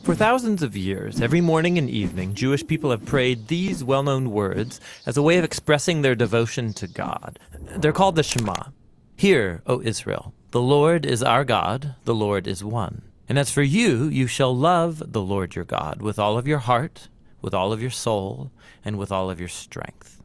For 0.04 0.14
thousands 0.14 0.62
of 0.62 0.78
years, 0.78 1.20
every 1.20 1.42
morning 1.42 1.80
and 1.80 1.90
evening, 1.90 2.36
Jewish 2.36 2.66
people 2.66 2.92
have 2.92 3.06
prayed 3.06 3.48
these 3.48 3.84
well 3.84 4.04
known 4.04 4.30
words 4.30 4.80
as 5.08 5.18
a 5.18 5.22
way 5.24 5.40
of 5.40 5.44
expressing 5.44 6.02
their 6.02 6.14
devotion 6.14 6.74
to 6.74 6.88
God. 6.88 7.40
They're 7.78 7.92
called 7.92 8.16
the 8.16 8.22
Shema. 8.22 8.70
Hear, 9.16 9.64
O 9.66 9.82
Israel, 9.82 10.34
the 10.52 10.62
Lord 10.62 11.08
is 11.08 11.24
our 11.24 11.44
God, 11.44 11.96
the 12.06 12.14
Lord 12.14 12.48
is 12.48 12.64
one. 12.64 13.02
And 13.28 13.40
as 13.40 13.50
for 13.50 13.64
you, 13.64 14.06
you 14.06 14.28
shall 14.28 14.56
love 14.56 15.12
the 15.12 15.22
Lord 15.22 15.56
your 15.56 15.66
God 15.66 16.02
with 16.02 16.20
all 16.20 16.38
of 16.38 16.48
your 16.48 16.60
heart, 16.60 17.10
with 17.42 17.54
all 17.54 17.74
of 17.74 17.82
your 17.82 17.92
soul, 17.92 18.52
and 18.84 18.98
with 18.98 19.12
all 19.12 19.30
of 19.30 19.40
your 19.40 19.50
strength. 19.50 20.22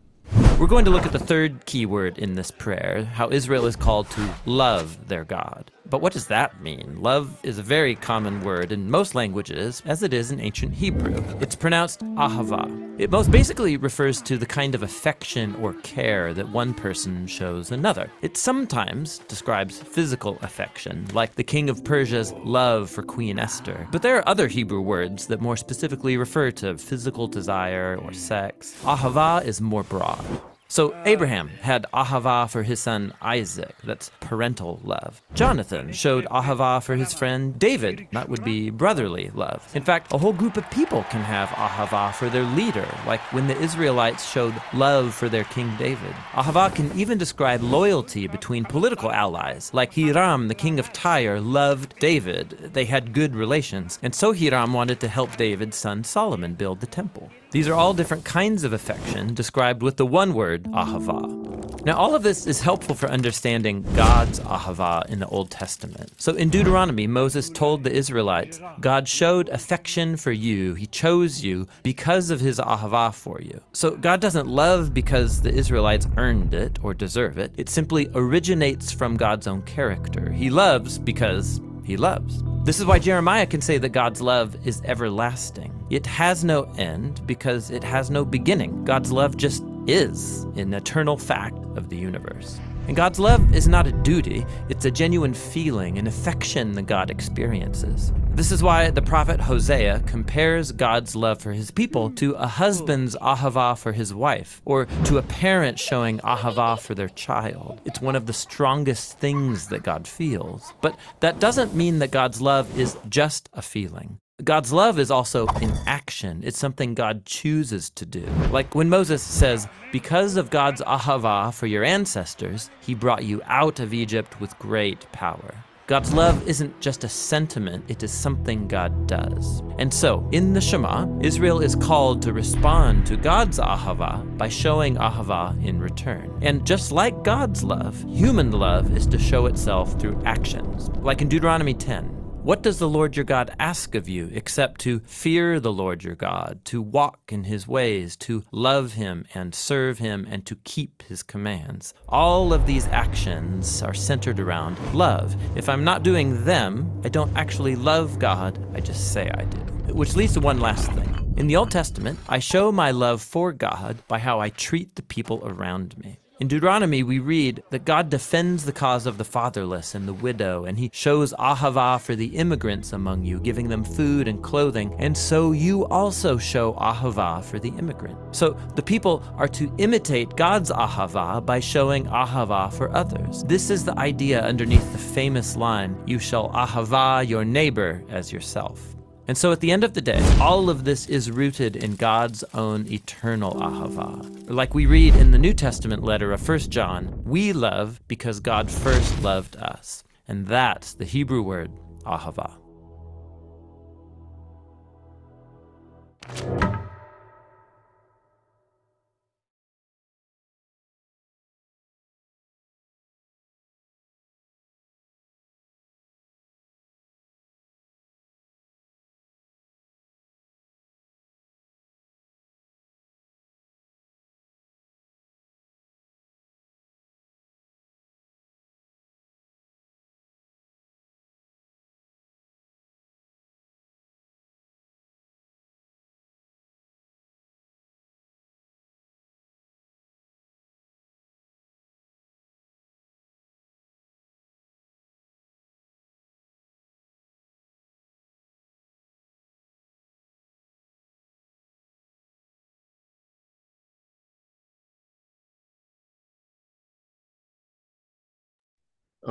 We're 0.59 0.67
going 0.67 0.85
to 0.85 0.91
look 0.91 1.07
at 1.07 1.13
the 1.13 1.19
third 1.19 1.65
key 1.65 1.87
word 1.87 2.19
in 2.19 2.35
this 2.35 2.51
prayer, 2.51 3.05
how 3.05 3.31
Israel 3.31 3.67
is 3.67 3.77
called 3.77 4.11
to 4.11 4.35
love 4.45 5.09
their 5.09 5.25
God. 5.25 5.71
But 5.90 6.00
what 6.00 6.12
does 6.12 6.29
that 6.29 6.62
mean? 6.62 6.96
Love 7.00 7.38
is 7.42 7.59
a 7.59 7.62
very 7.62 7.96
common 7.96 8.42
word 8.42 8.70
in 8.70 8.88
most 8.90 9.16
languages, 9.16 9.83
as 9.85 10.05
it 10.05 10.14
is 10.14 10.31
in 10.31 10.38
ancient 10.40 10.72
Hebrew. 10.72 11.22
It's 11.40 11.57
pronounced 11.57 12.00
ahava. 12.14 13.00
It 13.00 13.11
most 13.11 13.33
basically 13.33 13.76
refers 13.76 14.22
to 14.22 14.38
the 14.38 14.46
kind 14.46 14.76
of 14.76 14.85
affection 14.85 15.57
or 15.57 15.74
care 15.74 16.33
that 16.35 16.48
one 16.50 16.74
person 16.74 17.26
shows 17.26 17.72
another. 17.72 18.09
It 18.22 18.37
sometimes 18.37 19.18
describes 19.26 19.83
physical 19.83 20.38
affection, 20.42 21.09
like 21.12 21.35
the 21.35 21.42
king 21.42 21.68
of 21.68 21.83
Persia's 21.83 22.33
love 22.44 22.88
for 22.88 23.03
Queen 23.03 23.40
Esther. 23.40 23.88
But 23.90 24.03
there 24.03 24.16
are 24.16 24.29
other 24.29 24.46
Hebrew 24.46 24.81
words 24.81 25.26
that 25.26 25.40
more 25.40 25.57
specifically 25.57 26.16
refer 26.16 26.53
to 26.53 26.79
physical 26.79 27.26
desire 27.26 27.98
or 28.00 28.12
sex. 28.12 28.81
Ahava 28.85 29.44
is 29.44 29.61
more 29.61 29.83
broad. 29.83 30.24
So 30.70 30.94
Abraham 31.04 31.48
had 31.48 31.85
ahava 31.92 32.48
for 32.48 32.62
his 32.62 32.78
son 32.78 33.12
Isaac, 33.20 33.74
that's 33.83 34.12
parental 34.20 34.78
love. 34.85 35.20
Jonathan 35.35 35.92
showed 35.92 36.26
ahava 36.26 36.80
for 36.80 36.94
his 36.94 37.12
friend 37.12 37.59
David, 37.59 38.06
that 38.12 38.28
would 38.28 38.44
be 38.44 38.70
brotherly 38.70 39.33
love. 39.35 39.68
In 39.74 39.83
fact, 39.83 40.12
a 40.12 40.18
whole 40.18 40.33
group 40.33 40.56
of 40.56 40.70
people 40.70 41.02
can 41.11 41.22
have 41.22 41.48
ahava 41.48 42.14
for 42.14 42.28
their 42.28 42.44
leader, 42.44 42.87
like 43.04 43.20
when 43.33 43.48
the 43.48 43.61
Israelites 43.61 44.30
showed 44.30 44.54
love 44.72 45.12
for 45.12 45.28
their 45.28 45.42
king 45.42 45.74
David. 45.76 46.14
Ahava 46.35 46.72
can 46.72 46.96
even 46.96 47.18
describe 47.18 47.62
loyalty 47.64 48.28
between 48.28 48.64
political 48.64 49.11
allies, 49.11 49.72
like 49.74 49.94
Hiram, 49.94 50.46
the 50.46 50.54
king 50.54 50.78
of 50.78 50.92
Tyre, 50.92 51.40
loved 51.40 51.96
David. 51.98 52.70
They 52.74 52.85
had 52.85 53.12
good 53.12 53.35
relations, 53.35 53.98
and 54.04 54.14
so 54.14 54.33
Hiram 54.33 54.72
wanted 54.72 55.00
to 55.00 55.09
help 55.09 55.37
David's 55.37 55.76
son 55.76 56.04
Solomon 56.04 56.54
build 56.54 56.78
the 56.78 56.87
temple. 56.87 57.28
These 57.51 57.67
are 57.67 57.75
all 57.75 57.95
different 57.95 58.25
kinds 58.25 58.63
of 58.63 58.73
affection 58.73 59.35
described 59.35 59.83
with 59.83 59.97
the 59.97 60.07
one 60.07 60.35
word, 60.35 60.65
ahava. 60.65 61.41
Now, 61.85 61.97
all 61.97 62.15
of 62.15 62.23
this 62.23 62.47
is 62.47 62.61
helpful 62.61 62.95
for 62.95 63.09
understanding 63.09 63.83
God's 63.97 64.39
ahava 64.41 65.07
in 65.07 65.19
the 65.19 65.27
Old 65.27 65.51
Testament. 65.51 66.13
So 66.19 66.35
in 66.35 66.51
Deuteronomy, 66.51 67.07
Moses 67.07 67.49
told 67.49 67.83
the 67.83 67.93
Israelites, 67.93 68.61
God 68.81 69.09
showed 69.09 69.49
affection 69.49 70.17
for 70.17 70.31
you. 70.31 70.75
He 70.75 70.87
chose 70.87 71.43
you 71.43 71.67
because 71.83 72.31
of 72.31 72.41
his 72.41 72.59
ahava 72.59 73.15
for 73.15 73.41
you. 73.41 73.61
So 73.73 73.97
God 73.97 74.21
doesn't 74.21 74.47
love 74.47 74.93
because 74.93 75.41
the 75.41 75.53
Israelites 75.53 76.07
earned 76.19 76.53
it 76.53 76.79
or 76.83 76.93
deserve 76.93 77.39
it. 77.39 77.53
It 77.57 77.69
simply 77.71 78.11
originates 78.15 78.93
from 78.93 79.17
God's 79.17 79.47
own 79.47 79.63
character. 79.63 80.31
He 80.31 80.51
loves 80.51 80.99
because 80.99 81.61
he 81.83 81.97
loves. 81.97 82.43
This 82.62 82.79
is 82.79 82.85
why 82.85 82.99
Jeremiah 82.99 83.46
can 83.46 83.62
say 83.62 83.79
that 83.79 83.88
God's 83.88 84.20
love 84.20 84.55
is 84.66 84.83
everlasting. 84.85 85.73
It 85.88 86.05
has 86.05 86.44
no 86.44 86.70
end 86.77 87.27
because 87.27 87.70
it 87.70 87.83
has 87.83 88.11
no 88.11 88.23
beginning. 88.23 88.85
God's 88.85 89.11
love 89.11 89.38
just 89.38 89.64
is 89.87 90.42
an 90.57 90.75
eternal 90.75 91.16
fact 91.16 91.57
of 91.77 91.88
the 91.88 91.96
universe. 91.96 92.61
And 92.87 92.94
God's 92.94 93.18
love 93.18 93.55
is 93.55 93.66
not 93.66 93.87
a 93.87 93.92
duty, 93.92 94.44
it's 94.68 94.85
a 94.85 94.90
genuine 94.90 95.33
feeling, 95.33 95.96
an 95.96 96.07
affection 96.07 96.73
that 96.73 96.83
God 96.83 97.11
experiences. 97.11 98.12
This 98.40 98.53
is 98.53 98.62
why 98.62 98.90
the 98.90 99.03
prophet 99.03 99.38
Hosea 99.38 100.03
compares 100.07 100.72
God's 100.72 101.14
love 101.14 101.42
for 101.42 101.53
his 101.53 101.70
people 101.70 102.09
to 102.12 102.33
a 102.33 102.46
husband's 102.46 103.14
ahava 103.16 103.76
for 103.76 103.92
his 103.92 104.14
wife, 104.14 104.62
or 104.64 104.87
to 105.05 105.18
a 105.18 105.22
parent 105.22 105.79
showing 105.79 106.20
ahava 106.20 106.81
for 106.81 106.94
their 106.94 107.11
child. 107.11 107.83
It's 107.85 108.00
one 108.00 108.16
of 108.16 108.24
the 108.24 108.33
strongest 108.33 109.18
things 109.18 109.68
that 109.68 109.83
God 109.83 110.09
feels. 110.09 110.72
But 110.81 110.98
that 111.20 111.38
doesn't 111.38 111.74
mean 111.74 111.98
that 111.98 112.12
God's 112.12 112.40
love 112.40 112.79
is 112.79 112.96
just 113.11 113.50
a 113.53 113.61
feeling. 113.61 114.20
God's 114.42 114.72
love 114.72 114.98
is 114.98 115.11
also 115.11 115.46
in 115.61 115.74
action. 115.87 116.40
It's 116.42 116.59
something 116.59 116.94
God 116.94 117.26
chooses 117.26 117.90
to 117.90 118.07
do. 118.07 118.24
Like 118.50 118.74
when 118.74 118.88
Moses 118.88 119.22
says, 119.22 119.68
Because 119.92 120.38
of 120.38 120.48
God's 120.48 120.81
ahava 120.81 121.53
for 121.53 121.66
your 121.66 121.85
ancestors, 121.85 122.70
he 122.81 122.94
brought 122.94 123.24
you 123.24 123.42
out 123.44 123.81
of 123.81 123.92
Egypt 123.92 124.40
with 124.40 124.59
great 124.59 125.12
power. 125.12 125.53
God's 125.90 126.12
love 126.12 126.46
isn't 126.46 126.81
just 126.81 127.03
a 127.03 127.09
sentiment, 127.09 127.85
it 127.88 128.05
is 128.05 128.12
something 128.12 128.68
God 128.68 129.09
does. 129.09 129.61
And 129.81 129.92
so, 129.92 130.24
in 130.31 130.53
the 130.53 130.61
Shema, 130.61 131.09
Israel 131.20 131.59
is 131.59 131.74
called 131.74 132.22
to 132.22 132.33
respond 132.33 133.07
to 133.07 133.16
God's 133.16 133.59
ahava 133.59 134.22
by 134.38 134.48
showing 134.48 134.94
ahava 134.94 135.61
in 135.66 135.81
return. 135.81 136.38
And 136.42 136.64
just 136.64 136.92
like 136.92 137.24
God's 137.24 137.64
love, 137.64 138.00
human 138.09 138.53
love 138.53 138.96
is 138.96 139.05
to 139.09 139.18
show 139.18 139.46
itself 139.46 139.98
through 139.98 140.22
actions. 140.24 140.90
Like 141.00 141.22
in 141.22 141.29
Deuteronomy 141.29 141.74
10, 141.74 142.19
What 142.42 142.62
does 142.62 142.79
the 142.79 142.88
Lord 142.88 143.16
your 143.16 143.26
God 143.26 143.55
ask 143.59 143.94
of 143.94 144.09
you 144.09 144.31
except 144.33 144.81
to 144.81 145.00
fear 145.00 145.61
the 145.61 145.72
Lord 145.72 146.03
your 146.03 146.14
God, 146.14 146.61
to 146.64 146.81
walk 146.81 147.20
in 147.29 147.44
his 147.44 147.68
ways, 147.68 148.16
to 148.16 148.44
love 148.50 148.94
him 148.94 149.26
and 149.35 149.55
serve 149.55 149.98
him, 149.98 150.26
and 150.31 150.46
to 150.46 150.57
keep 150.64 151.03
his 151.03 151.22
commands? 151.22 151.92
All 152.09 152.55
of 152.55 152.66
these 152.66 152.87
actions 152.88 153.83
are 153.83 153.92
centered 153.92 154.40
around 154.40 154.79
love. 154.94 155.37
If 155.55 155.68
I'm 155.68 155.85
not 155.85 156.03
doing 156.03 156.46
them, 156.46 156.90
I 157.05 157.11
don't 157.11 157.37
actually 157.37 157.76
love 157.76 158.18
God, 158.18 158.59
I 158.74 158.81
just 158.81 159.12
say 159.12 159.31
I 159.31 159.44
do. 159.44 159.92
Which 159.92 160.16
leads 160.16 160.33
to 160.33 160.40
one 160.40 160.61
last 160.61 160.90
thing. 160.92 161.35
In 161.37 161.46
the 161.46 161.57
Old 161.57 161.70
Testament, 161.70 162.18
I 162.26 162.38
show 162.38 162.72
my 162.72 162.90
love 162.90 163.20
for 163.20 163.53
God 163.53 163.98
by 164.09 164.18
how 164.18 164.40
I 164.40 164.48
treat 164.48 164.96
the 164.96 165.03
people 165.03 165.42
around 165.44 165.98
me. 165.98 166.18
In 166.40 166.48
Deuteronomy, 166.48 167.03
we 167.03 167.18
read 167.18 167.62
that 167.68 167.85
God 167.85 168.09
defends 168.09 168.64
the 168.64 168.72
cause 168.72 169.05
of 169.05 169.18
the 169.18 169.26
fatherless 169.26 169.94
and 169.94 170.09
the 170.09 170.14
widow, 170.14 170.64
and 170.64 170.79
he 170.79 170.88
shows 170.90 171.35
ahava 171.35 172.00
for 172.00 172.16
the 172.16 172.35
immigrants 172.35 172.94
among 172.94 173.26
you, 173.26 173.38
giving 173.40 173.68
them 173.68 173.85
food 173.85 174.26
and 174.26 174.42
clothing. 174.42 174.94
And 174.98 175.14
so 175.14 175.53
you 175.53 175.85
also 175.88 176.38
show 176.38 176.72
ahava 176.81 177.44
for 177.44 177.59
the 177.59 177.68
immigrant. 177.76 178.16
So 178.35 178.57
the 178.74 178.83
people 178.83 179.22
are 179.37 179.48
to 179.48 179.70
imitate 179.76 180.35
God's 180.35 180.70
ahava 180.70 181.44
by 181.44 181.61
showing 181.61 182.07
ahava 182.07 182.72
for 182.72 182.90
others. 182.96 183.44
This 183.44 183.68
is 183.68 183.85
the 183.85 183.98
idea 183.98 184.40
underneath 184.40 184.92
the 184.92 184.98
famous 184.98 185.57
line, 185.57 185.94
You 186.07 186.18
shall 186.18 186.48
ahava 186.53 187.29
your 187.29 187.44
neighbor 187.44 188.03
as 188.09 188.33
yourself. 188.33 188.89
And 189.31 189.38
so 189.38 189.53
at 189.53 189.61
the 189.61 189.71
end 189.71 189.85
of 189.85 189.95
the 189.95 190.01
day, 190.01 190.21
all 190.40 190.69
of 190.69 190.83
this 190.83 191.09
is 191.09 191.31
rooted 191.31 191.77
in 191.77 191.95
God's 191.95 192.43
own 192.53 192.88
eternal 192.88 193.55
ahava. 193.55 194.51
Like 194.51 194.75
we 194.75 194.87
read 194.87 195.14
in 195.14 195.31
the 195.31 195.38
New 195.38 195.55
Testament 195.55 196.03
letter 196.03 196.33
of 196.33 196.49
1 196.49 196.59
John, 196.69 197.23
we 197.25 197.53
love 197.53 198.01
because 198.09 198.40
God 198.40 198.69
first 198.69 199.23
loved 199.23 199.55
us. 199.55 200.03
And 200.27 200.49
that's 200.49 200.95
the 200.95 201.05
Hebrew 201.05 201.43
word 201.43 201.71
ahava. 202.05 202.51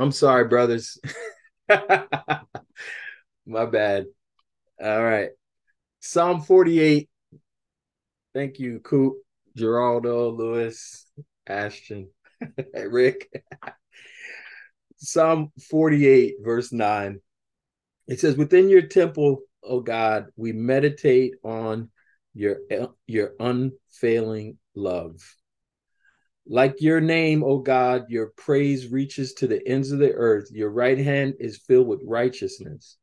I'm 0.00 0.12
sorry, 0.12 0.48
brothers. 0.48 0.98
My 1.68 2.40
bad. 3.66 4.06
All 4.82 5.02
right. 5.02 5.28
Psalm 6.00 6.40
48. 6.40 7.10
Thank 8.32 8.58
you, 8.58 8.80
Coop, 8.80 9.16
Geraldo, 9.58 10.34
Lewis, 10.34 11.06
Ashton, 11.46 12.08
Rick. 12.74 13.28
Psalm 14.96 15.52
48, 15.68 16.36
verse 16.40 16.72
9. 16.72 17.20
It 18.08 18.20
says, 18.20 18.38
Within 18.38 18.70
your 18.70 18.82
temple, 18.82 19.42
O 19.62 19.80
God, 19.80 20.28
we 20.34 20.52
meditate 20.52 21.34
on 21.44 21.90
your, 22.32 22.56
your 23.06 23.32
unfailing 23.38 24.56
love. 24.74 25.20
Like 26.46 26.80
your 26.80 27.00
name, 27.00 27.44
O 27.44 27.58
God, 27.58 28.06
your 28.08 28.32
praise 28.36 28.90
reaches 28.90 29.34
to 29.34 29.46
the 29.46 29.66
ends 29.66 29.92
of 29.92 29.98
the 29.98 30.12
earth. 30.12 30.50
Your 30.52 30.70
right 30.70 30.98
hand 30.98 31.34
is 31.38 31.58
filled 31.58 31.86
with 31.86 32.02
righteousness. 32.04 32.96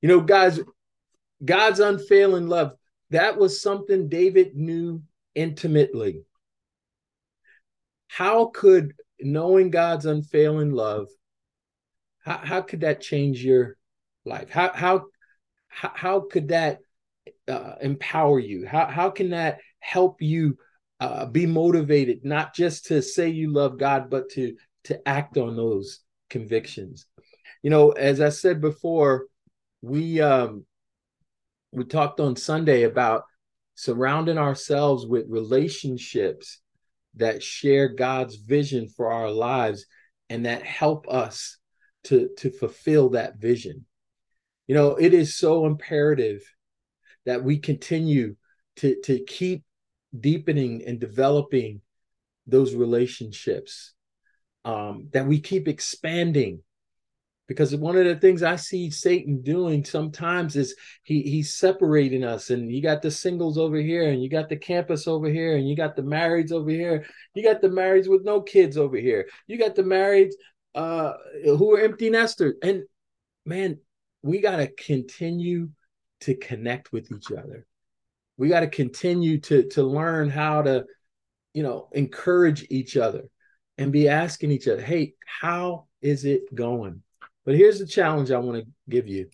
You 0.00 0.08
know, 0.08 0.20
guys, 0.20 0.60
God's 1.44 1.80
unfailing 1.80 2.46
love, 2.46 2.72
that 3.10 3.36
was 3.38 3.60
something 3.60 4.08
David 4.08 4.54
knew 4.54 5.02
intimately. 5.34 6.24
How 8.06 8.46
could 8.46 8.94
knowing 9.20 9.70
God's 9.70 10.06
unfailing 10.06 10.72
love, 10.72 11.08
how, 12.24 12.38
how 12.38 12.62
could 12.62 12.80
that 12.80 13.00
change 13.00 13.44
your 13.44 13.76
life? 14.24 14.50
How 14.50 14.72
how 14.72 15.06
how 15.68 16.20
could 16.20 16.48
that 16.48 16.80
uh, 17.46 17.74
empower 17.80 18.38
you? 18.38 18.66
How 18.66 18.86
how 18.86 19.10
can 19.10 19.30
that 19.30 19.58
help 19.80 20.20
you 20.22 20.58
uh, 21.00 21.26
be 21.26 21.46
motivated 21.46 22.24
not 22.24 22.54
just 22.54 22.86
to 22.86 23.02
say 23.02 23.28
you 23.28 23.52
love 23.52 23.78
God, 23.78 24.10
but 24.10 24.30
to 24.30 24.56
to 24.84 25.08
act 25.08 25.36
on 25.36 25.56
those 25.56 26.00
convictions. 26.30 27.06
You 27.62 27.70
know, 27.70 27.90
as 27.90 28.20
I 28.20 28.30
said 28.30 28.60
before, 28.60 29.26
we 29.82 30.20
um, 30.20 30.64
we 31.72 31.84
talked 31.84 32.20
on 32.20 32.36
Sunday 32.36 32.82
about 32.84 33.24
surrounding 33.74 34.38
ourselves 34.38 35.06
with 35.06 35.26
relationships 35.28 36.60
that 37.14 37.42
share 37.42 37.88
God's 37.88 38.36
vision 38.36 38.88
for 38.88 39.12
our 39.12 39.30
lives 39.30 39.86
and 40.30 40.46
that 40.46 40.62
help 40.62 41.06
us 41.08 41.58
to 42.04 42.30
to 42.38 42.50
fulfill 42.50 43.10
that 43.10 43.38
vision. 43.38 43.86
You 44.66 44.74
know, 44.74 44.96
it 44.96 45.14
is 45.14 45.36
so 45.36 45.66
imperative 45.66 46.42
that 47.24 47.44
we 47.44 47.58
continue 47.58 48.36
to 48.76 49.00
to 49.02 49.20
keep 49.24 49.64
deepening 50.20 50.84
and 50.86 51.00
developing 51.00 51.80
those 52.46 52.74
relationships 52.74 53.92
um, 54.64 55.08
that 55.12 55.26
we 55.26 55.40
keep 55.40 55.68
expanding. 55.68 56.62
Because 57.46 57.74
one 57.74 57.96
of 57.96 58.04
the 58.04 58.16
things 58.16 58.42
i 58.42 58.56
see 58.56 58.90
satan 58.90 59.40
doing 59.40 59.82
sometimes 59.82 60.54
is 60.54 60.76
he 61.02 61.22
he's 61.22 61.54
separating 61.54 62.22
us 62.22 62.50
and 62.50 62.70
you 62.70 62.82
got 62.82 63.00
the 63.00 63.10
singles 63.10 63.56
over 63.56 63.78
here 63.78 64.10
and 64.10 64.22
you 64.22 64.28
got 64.28 64.50
the 64.50 64.56
campus 64.56 65.08
over 65.08 65.30
here 65.30 65.56
and 65.56 65.66
you 65.66 65.74
got 65.74 65.96
the 65.96 66.02
marrieds 66.02 66.52
over 66.52 66.68
here. 66.68 67.06
You 67.32 67.42
got 67.42 67.62
the 67.62 67.68
marrieds 67.68 68.06
with 68.06 68.22
no 68.22 68.42
kids 68.42 68.76
over 68.76 68.98
here. 68.98 69.30
You 69.46 69.56
got 69.56 69.74
the 69.74 69.82
marrieds 69.82 70.32
uh, 70.74 71.14
who 71.42 71.74
are 71.74 71.80
empty 71.80 72.10
nesters. 72.10 72.56
And 72.62 72.82
man 73.46 73.78
we 74.22 74.40
got 74.40 74.56
to 74.56 74.68
continue 74.68 75.70
to 76.20 76.34
connect 76.34 76.92
with 76.92 77.10
each 77.12 77.30
other 77.32 77.66
we 78.38 78.48
got 78.48 78.60
to 78.60 78.68
continue 78.68 79.38
to 79.40 79.64
to 79.70 79.82
learn 79.82 80.30
how 80.30 80.62
to 80.62 80.86
you 81.52 81.62
know 81.62 81.88
encourage 81.92 82.66
each 82.70 82.96
other 82.96 83.24
and 83.76 83.92
be 83.92 84.08
asking 84.08 84.50
each 84.50 84.68
other 84.68 84.80
hey 84.80 85.14
how 85.26 85.86
is 86.00 86.24
it 86.24 86.54
going? 86.54 87.02
But 87.44 87.56
here's 87.56 87.80
the 87.80 87.86
challenge 87.86 88.30
i 88.30 88.38
want 88.38 88.64
to 88.64 88.70
give 88.88 89.08
you. 89.08 89.28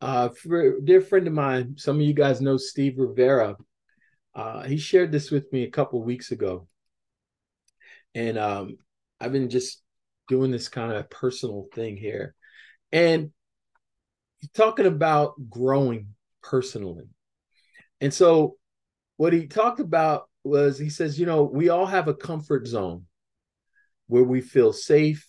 Uh 0.00 0.30
for 0.30 0.76
a 0.76 0.80
dear 0.80 1.00
friend 1.00 1.26
of 1.26 1.32
mine 1.32 1.74
some 1.76 1.96
of 1.96 2.02
you 2.02 2.14
guys 2.14 2.40
know 2.40 2.56
steve 2.56 2.98
rivera. 2.98 3.56
Uh 4.34 4.62
he 4.62 4.78
shared 4.78 5.12
this 5.12 5.30
with 5.30 5.52
me 5.52 5.62
a 5.64 5.70
couple 5.70 6.02
weeks 6.02 6.32
ago. 6.32 6.66
And 8.14 8.38
um 8.38 8.78
i've 9.20 9.32
been 9.32 9.50
just 9.50 9.82
doing 10.28 10.50
this 10.50 10.68
kind 10.68 10.92
of 10.92 11.10
personal 11.10 11.68
thing 11.74 11.96
here. 11.96 12.34
And 12.90 13.32
talking 14.54 14.86
about 14.86 15.34
growing 15.48 16.08
personally 16.42 17.08
and 18.02 18.12
so 18.12 18.56
what 19.16 19.32
he 19.32 19.46
talked 19.46 19.80
about 19.80 20.28
was 20.44 20.76
he 20.78 20.90
says, 20.90 21.18
you 21.18 21.24
know, 21.24 21.44
we 21.44 21.68
all 21.68 21.86
have 21.86 22.08
a 22.08 22.14
comfort 22.14 22.66
zone 22.66 23.06
where 24.08 24.24
we 24.24 24.40
feel 24.40 24.72
safe 24.72 25.26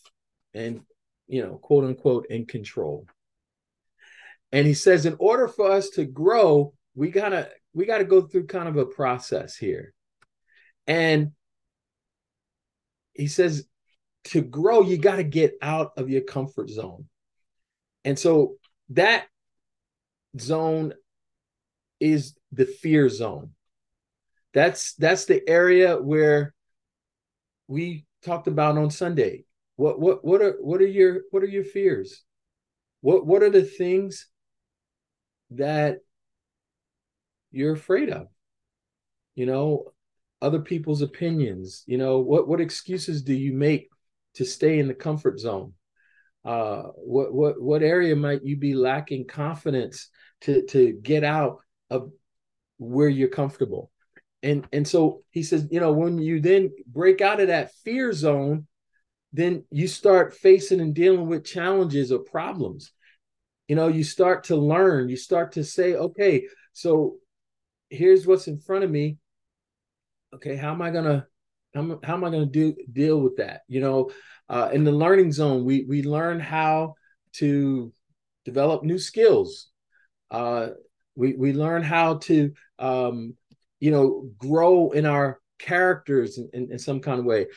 and, 0.54 0.82
you 1.28 1.44
know, 1.44 1.58
quote 1.58 1.86
unquote, 1.86 2.26
in 2.32 2.48
control. 2.48 3.06
And 4.52 4.66
he 4.66 4.74
says, 4.74 5.06
in 5.06 5.16
order 5.20 5.48
for 5.48 5.72
us 5.72 5.92
to 5.92 6.06
grow, 6.06 6.74
we 6.96 7.12
gotta 7.12 7.50
we 7.74 7.86
gotta 7.86 8.06
go 8.06 8.22
through 8.24 8.48
kind 8.48 8.68
of 8.68 8.76
a 8.78 8.86
process 8.86 9.56
here. 9.56 9.94
And 10.88 11.34
he 13.14 13.28
says, 13.28 13.68
to 14.26 14.42
grow, 14.42 14.82
you 14.82 14.98
got 14.98 15.18
to 15.18 15.24
get 15.24 15.56
out 15.62 15.92
of 15.98 16.10
your 16.10 16.22
comfort 16.22 16.70
zone. 16.70 17.06
And 18.04 18.18
so 18.18 18.56
that 18.90 19.28
zone 20.40 20.94
is 22.00 22.34
the 22.54 22.66
fear 22.66 23.10
zone. 23.10 23.52
That's 24.54 24.94
that's 24.96 25.26
the 25.26 25.42
area 25.48 25.98
where 25.98 26.54
we 27.68 28.06
talked 28.24 28.48
about 28.48 28.78
on 28.78 28.92
Sunday. 28.92 29.46
What 29.76 30.00
what 30.00 30.24
what 30.24 30.42
are 30.42 30.58
what 30.62 30.82
are 30.82 30.88
your 30.88 31.22
what 31.32 31.44
are 31.44 31.48
your 31.48 31.64
fears? 31.64 32.24
What 33.02 33.26
what 33.26 33.42
are 33.42 33.50
the 33.50 33.64
things 33.64 34.28
that 35.52 36.00
you're 37.52 37.74
afraid 37.74 38.10
of? 38.10 38.28
You 39.36 39.48
know, 39.48 39.94
other 40.42 40.60
people's 40.60 41.02
opinions. 41.02 41.84
You 41.88 41.98
know, 41.98 42.20
what 42.20 42.48
what 42.48 42.62
excuses 42.62 43.24
do 43.24 43.34
you 43.34 43.54
make 43.54 43.90
to 44.36 44.46
stay 44.46 44.80
in 44.80 44.88
the 44.88 44.94
comfort 44.94 45.40
zone? 45.40 45.74
Uh, 46.46 46.84
what 46.98 47.34
what 47.34 47.62
what 47.62 47.82
area 47.82 48.16
might 48.16 48.44
you 48.44 48.58
be 48.58 48.76
lacking 48.76 49.26
confidence 49.26 50.10
to 50.42 50.64
to 50.68 50.94
get 51.02 51.24
out 51.24 51.60
of 51.90 52.12
where 52.84 53.10
you're 53.10 53.30
comfortable? 53.30 53.92
And 54.42 54.68
and 54.74 54.88
so 54.88 55.24
he 55.32 55.44
says, 55.44 55.68
you 55.72 55.80
know, 55.80 55.94
when 55.94 56.18
you 56.18 56.42
then 56.42 56.72
break 56.88 57.22
out 57.22 57.40
of 57.40 57.48
that 57.48 57.72
fear 57.84 58.12
zone, 58.12 58.68
then 59.32 59.64
you 59.72 59.88
start 59.88 60.34
facing 60.34 60.82
and 60.82 60.94
dealing 60.94 61.28
with 61.28 61.46
challenges 61.46 62.12
or 62.12 62.20
problems. 62.20 62.92
You 63.68 63.76
know, 63.76 63.88
you 63.88 64.04
start 64.04 64.46
to 64.46 64.56
learn, 64.56 65.10
you 65.10 65.16
start 65.16 65.54
to 65.54 65.64
say, 65.64 65.96
okay, 65.96 66.48
so 66.74 67.16
here's 67.90 68.28
what's 68.28 68.48
in 68.48 68.60
front 68.60 68.84
of 68.84 68.92
me. 68.92 69.18
Okay, 70.36 70.56
how 70.56 70.72
am 70.72 70.82
I 70.82 70.92
gonna 70.92 71.26
how, 71.74 72.00
how 72.04 72.14
am 72.16 72.24
I 72.24 72.30
gonna 72.30 72.46
do 72.46 72.76
deal 72.92 73.20
with 73.22 73.38
that? 73.38 73.62
You 73.68 73.82
know, 73.82 74.12
uh, 74.50 74.70
in 74.74 74.84
the 74.84 74.92
learning 74.92 75.32
zone, 75.32 75.64
we 75.64 75.86
we 75.88 76.04
learn 76.04 76.40
how 76.40 76.96
to 77.34 77.94
develop 78.46 78.84
new 78.84 79.00
skills. 79.00 79.70
Uh, 80.30 80.70
we 81.16 81.34
we 81.34 81.54
learn 81.54 81.84
how 81.84 82.16
to 82.18 82.54
um, 82.80 83.36
you 83.80 83.92
know 83.92 84.30
grow 84.38 84.92
in 84.92 85.06
our 85.06 85.40
characters 85.60 86.38
in, 86.38 86.50
in, 86.54 86.72
in 86.74 86.80
some 86.80 87.00
kind 87.00 87.20
of 87.20 87.26
way 87.26 87.48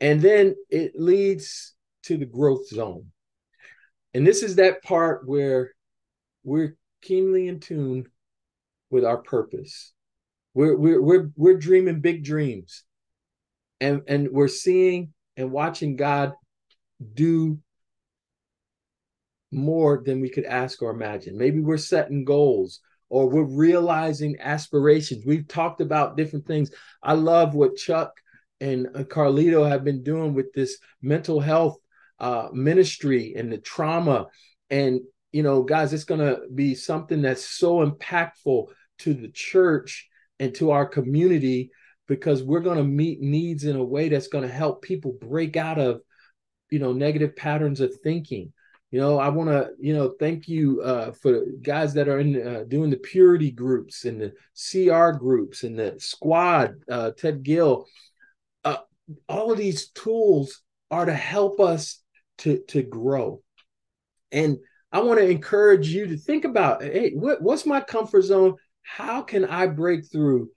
and 0.00 0.20
then 0.20 0.54
it 0.70 0.92
leads 0.96 1.74
to 2.04 2.16
the 2.16 2.26
growth 2.26 2.68
zone. 2.68 3.06
And 4.12 4.26
this 4.26 4.42
is 4.42 4.56
that 4.56 4.82
part 4.82 5.26
where 5.26 5.72
we're 6.44 6.76
keenly 7.02 7.48
in 7.48 7.60
tune 7.60 8.06
with 8.90 9.04
our 9.04 9.18
purpose. 9.18 9.92
We're 10.52 10.76
we're 10.76 11.02
we're 11.02 11.30
we're 11.36 11.58
dreaming 11.58 12.00
big 12.00 12.24
dreams. 12.24 12.84
And 13.80 14.02
and 14.06 14.28
we're 14.30 14.48
seeing 14.48 15.12
and 15.36 15.50
watching 15.50 15.96
God 15.96 16.34
do 17.14 17.58
more 19.50 20.02
than 20.04 20.20
we 20.20 20.28
could 20.28 20.44
ask 20.44 20.82
or 20.82 20.90
imagine. 20.90 21.36
Maybe 21.36 21.60
we're 21.60 21.76
setting 21.76 22.24
goals 22.24 22.80
or 23.14 23.28
we're 23.28 23.44
realizing 23.44 24.34
aspirations. 24.40 25.24
We've 25.24 25.46
talked 25.46 25.80
about 25.80 26.16
different 26.16 26.48
things. 26.48 26.72
I 27.00 27.12
love 27.12 27.54
what 27.54 27.76
Chuck 27.76 28.10
and 28.60 28.88
uh, 28.88 29.04
Carlito 29.04 29.68
have 29.68 29.84
been 29.84 30.02
doing 30.02 30.34
with 30.34 30.52
this 30.52 30.78
mental 31.00 31.38
health 31.38 31.76
uh, 32.18 32.48
ministry 32.52 33.34
and 33.36 33.52
the 33.52 33.58
trauma. 33.58 34.26
And, 34.68 34.98
you 35.30 35.44
know, 35.44 35.62
guys, 35.62 35.92
it's 35.92 36.02
going 36.02 36.22
to 36.22 36.40
be 36.52 36.74
something 36.74 37.22
that's 37.22 37.44
so 37.44 37.88
impactful 37.88 38.66
to 38.98 39.14
the 39.14 39.28
church 39.28 40.08
and 40.40 40.52
to 40.56 40.72
our 40.72 40.84
community 40.84 41.70
because 42.08 42.42
we're 42.42 42.58
going 42.58 42.78
to 42.78 42.82
meet 42.84 43.20
needs 43.20 43.62
in 43.62 43.76
a 43.76 43.84
way 43.84 44.08
that's 44.08 44.26
going 44.26 44.42
to 44.42 44.52
help 44.52 44.82
people 44.82 45.16
break 45.20 45.56
out 45.56 45.78
of, 45.78 46.00
you 46.68 46.80
know, 46.80 46.92
negative 46.92 47.36
patterns 47.36 47.80
of 47.80 47.94
thinking. 48.02 48.52
You 48.94 49.00
know, 49.00 49.18
I 49.18 49.28
want 49.28 49.50
to, 49.50 49.70
you 49.80 49.92
know, 49.92 50.14
thank 50.20 50.46
you 50.46 50.80
uh, 50.80 51.10
for 51.10 51.46
guys 51.62 51.94
that 51.94 52.06
are 52.06 52.20
in 52.20 52.46
uh, 52.46 52.62
doing 52.68 52.90
the 52.90 52.96
purity 52.96 53.50
groups 53.50 54.04
and 54.04 54.20
the 54.20 54.32
CR 54.54 55.18
groups 55.18 55.64
and 55.64 55.76
the 55.76 55.96
squad. 55.98 56.76
Uh, 56.88 57.10
Ted 57.10 57.42
Gill, 57.42 57.88
all 58.64 59.50
of 59.50 59.58
these 59.58 59.88
tools 59.88 60.62
are 60.92 61.06
to 61.06 61.12
help 61.12 61.58
us 61.58 62.04
to 62.38 62.62
to 62.68 62.84
grow. 62.84 63.42
And 64.30 64.58
i 64.92 65.00
want 65.00 65.18
to 65.18 65.28
encourage 65.28 65.88
you 65.88 66.06
to 66.06 66.16
think 66.16 66.44
about 66.44 66.80
hey 66.80 67.14
what, 67.14 67.42
what's 67.42 67.66
my 67.66 67.80
comfort 67.80 68.22
zone? 68.22 68.54
How 68.82 69.22
can 69.22 69.44
i 69.44 69.66
break 69.66 70.04
through 70.06 70.52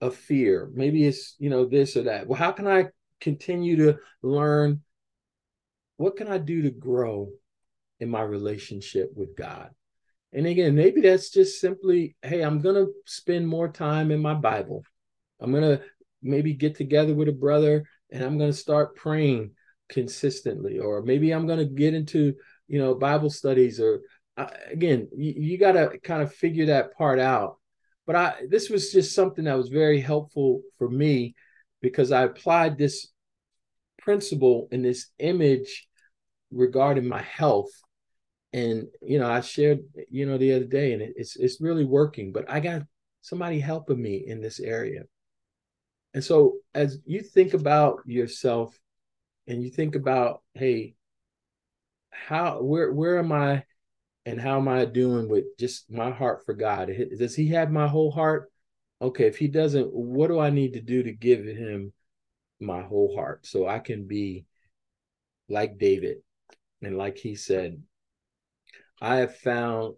a 0.00 0.10
fear? 0.10 0.70
Maybe 0.72 1.04
it's 1.04 1.36
you 1.38 1.50
know 1.50 1.66
this 1.66 1.98
or 1.98 2.04
that. 2.04 2.26
Well 2.26 2.38
how 2.38 2.52
can 2.52 2.66
i 2.66 2.86
continue 3.20 3.76
to 3.76 3.98
learn? 4.22 4.80
What 5.98 6.16
can 6.16 6.28
i 6.28 6.38
do 6.38 6.62
to 6.62 6.70
grow 6.70 7.28
in 8.02 8.10
my 8.10 8.22
relationship 8.22 9.10
with 9.14 9.36
god. 9.36 9.70
And 10.32 10.46
again 10.46 10.74
maybe 10.74 11.00
that's 11.02 11.30
just 11.30 11.60
simply 11.60 12.16
hey 12.22 12.42
i'm 12.42 12.60
going 12.60 12.76
to 12.76 12.92
spend 13.06 13.46
more 13.46 13.68
time 13.68 14.10
in 14.10 14.20
my 14.20 14.34
bible. 14.34 14.84
I'm 15.40 15.50
going 15.50 15.78
to 15.78 15.82
maybe 16.22 16.54
get 16.54 16.76
together 16.76 17.14
with 17.14 17.28
a 17.28 17.32
brother 17.32 17.84
and 18.12 18.22
I'm 18.22 18.38
going 18.38 18.50
to 18.50 18.56
start 18.56 18.94
praying 18.94 19.52
consistently, 19.88 20.78
or 20.78 21.02
maybe 21.02 21.32
I'm 21.32 21.46
going 21.46 21.58
to 21.58 21.64
get 21.64 21.94
into 21.94 22.34
you 22.68 22.78
know 22.78 22.94
Bible 22.94 23.30
studies, 23.30 23.80
or 23.80 24.00
uh, 24.36 24.48
again, 24.70 25.08
you, 25.16 25.34
you 25.36 25.58
got 25.58 25.72
to 25.72 25.98
kind 26.02 26.22
of 26.22 26.32
figure 26.32 26.66
that 26.66 26.96
part 26.96 27.18
out. 27.18 27.58
But 28.06 28.16
I 28.16 28.34
this 28.48 28.70
was 28.70 28.92
just 28.92 29.14
something 29.14 29.44
that 29.44 29.56
was 29.56 29.68
very 29.68 30.00
helpful 30.00 30.62
for 30.78 30.88
me 30.88 31.34
because 31.80 32.12
I 32.12 32.22
applied 32.22 32.78
this 32.78 33.08
principle 33.98 34.68
and 34.72 34.84
this 34.84 35.08
image 35.18 35.86
regarding 36.50 37.06
my 37.06 37.22
health 37.22 37.70
and 38.52 38.86
you 39.00 39.18
know 39.18 39.30
i 39.30 39.40
shared 39.40 39.80
you 40.10 40.26
know 40.26 40.38
the 40.38 40.52
other 40.52 40.64
day 40.64 40.92
and 40.92 41.02
it's 41.02 41.36
it's 41.36 41.60
really 41.60 41.84
working 41.84 42.32
but 42.32 42.44
i 42.50 42.60
got 42.60 42.82
somebody 43.20 43.58
helping 43.58 44.00
me 44.00 44.24
in 44.26 44.40
this 44.40 44.60
area 44.60 45.02
and 46.14 46.22
so 46.22 46.58
as 46.74 46.98
you 47.06 47.22
think 47.22 47.54
about 47.54 48.00
yourself 48.04 48.78
and 49.46 49.62
you 49.62 49.70
think 49.70 49.94
about, 49.94 50.42
hey, 50.54 50.94
how 52.10 52.62
where 52.62 52.92
where 52.92 53.18
am 53.18 53.32
I 53.32 53.64
and 54.26 54.40
how 54.40 54.58
am 54.58 54.68
I 54.68 54.84
doing 54.84 55.28
with 55.28 55.44
just 55.58 55.90
my 55.90 56.10
heart 56.10 56.44
for 56.44 56.54
God? 56.54 56.90
Does 57.18 57.34
he 57.34 57.48
have 57.48 57.70
my 57.70 57.88
whole 57.88 58.10
heart? 58.10 58.50
Okay, 59.00 59.26
if 59.26 59.36
he 59.36 59.48
doesn't, 59.48 59.92
what 59.92 60.28
do 60.28 60.38
I 60.38 60.50
need 60.50 60.74
to 60.74 60.80
do 60.80 61.02
to 61.02 61.12
give 61.12 61.44
him 61.44 61.92
my 62.60 62.82
whole 62.82 63.16
heart 63.16 63.46
so 63.46 63.66
I 63.66 63.80
can 63.80 64.06
be 64.06 64.44
like 65.48 65.78
David 65.78 66.18
and 66.82 66.96
like 66.96 67.18
he 67.18 67.34
said, 67.34 67.82
I 69.02 69.16
have 69.16 69.36
found 69.36 69.96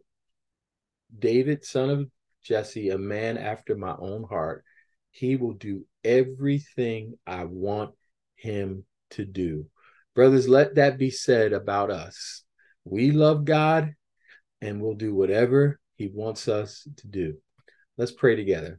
David, 1.17 1.63
son 1.63 1.91
of 1.91 2.11
Jesse, 2.43 2.89
a 2.89 2.97
man 2.97 3.37
after 3.37 3.77
my 3.77 3.95
own 3.99 4.25
heart. 4.25 4.65
He 5.11 5.37
will 5.37 5.53
do 5.53 5.85
everything 6.03 7.19
I 7.27 7.45
want 7.45 7.95
him 8.35 8.87
to 9.11 9.27
do. 9.27 9.67
Brothers, 10.15 10.49
let 10.49 10.77
that 10.77 10.97
be 10.97 11.11
said 11.11 11.53
about 11.53 11.91
us. 11.91 12.45
We 12.85 13.11
love 13.11 13.45
God 13.45 13.93
and 14.63 14.81
we'll 14.81 14.95
do 14.95 15.15
whatever 15.15 15.79
he 15.97 16.09
wants 16.09 16.49
us 16.49 16.89
to 16.97 17.07
do. 17.07 17.37
Let's 17.99 18.13
pray 18.13 18.37
together. 18.37 18.73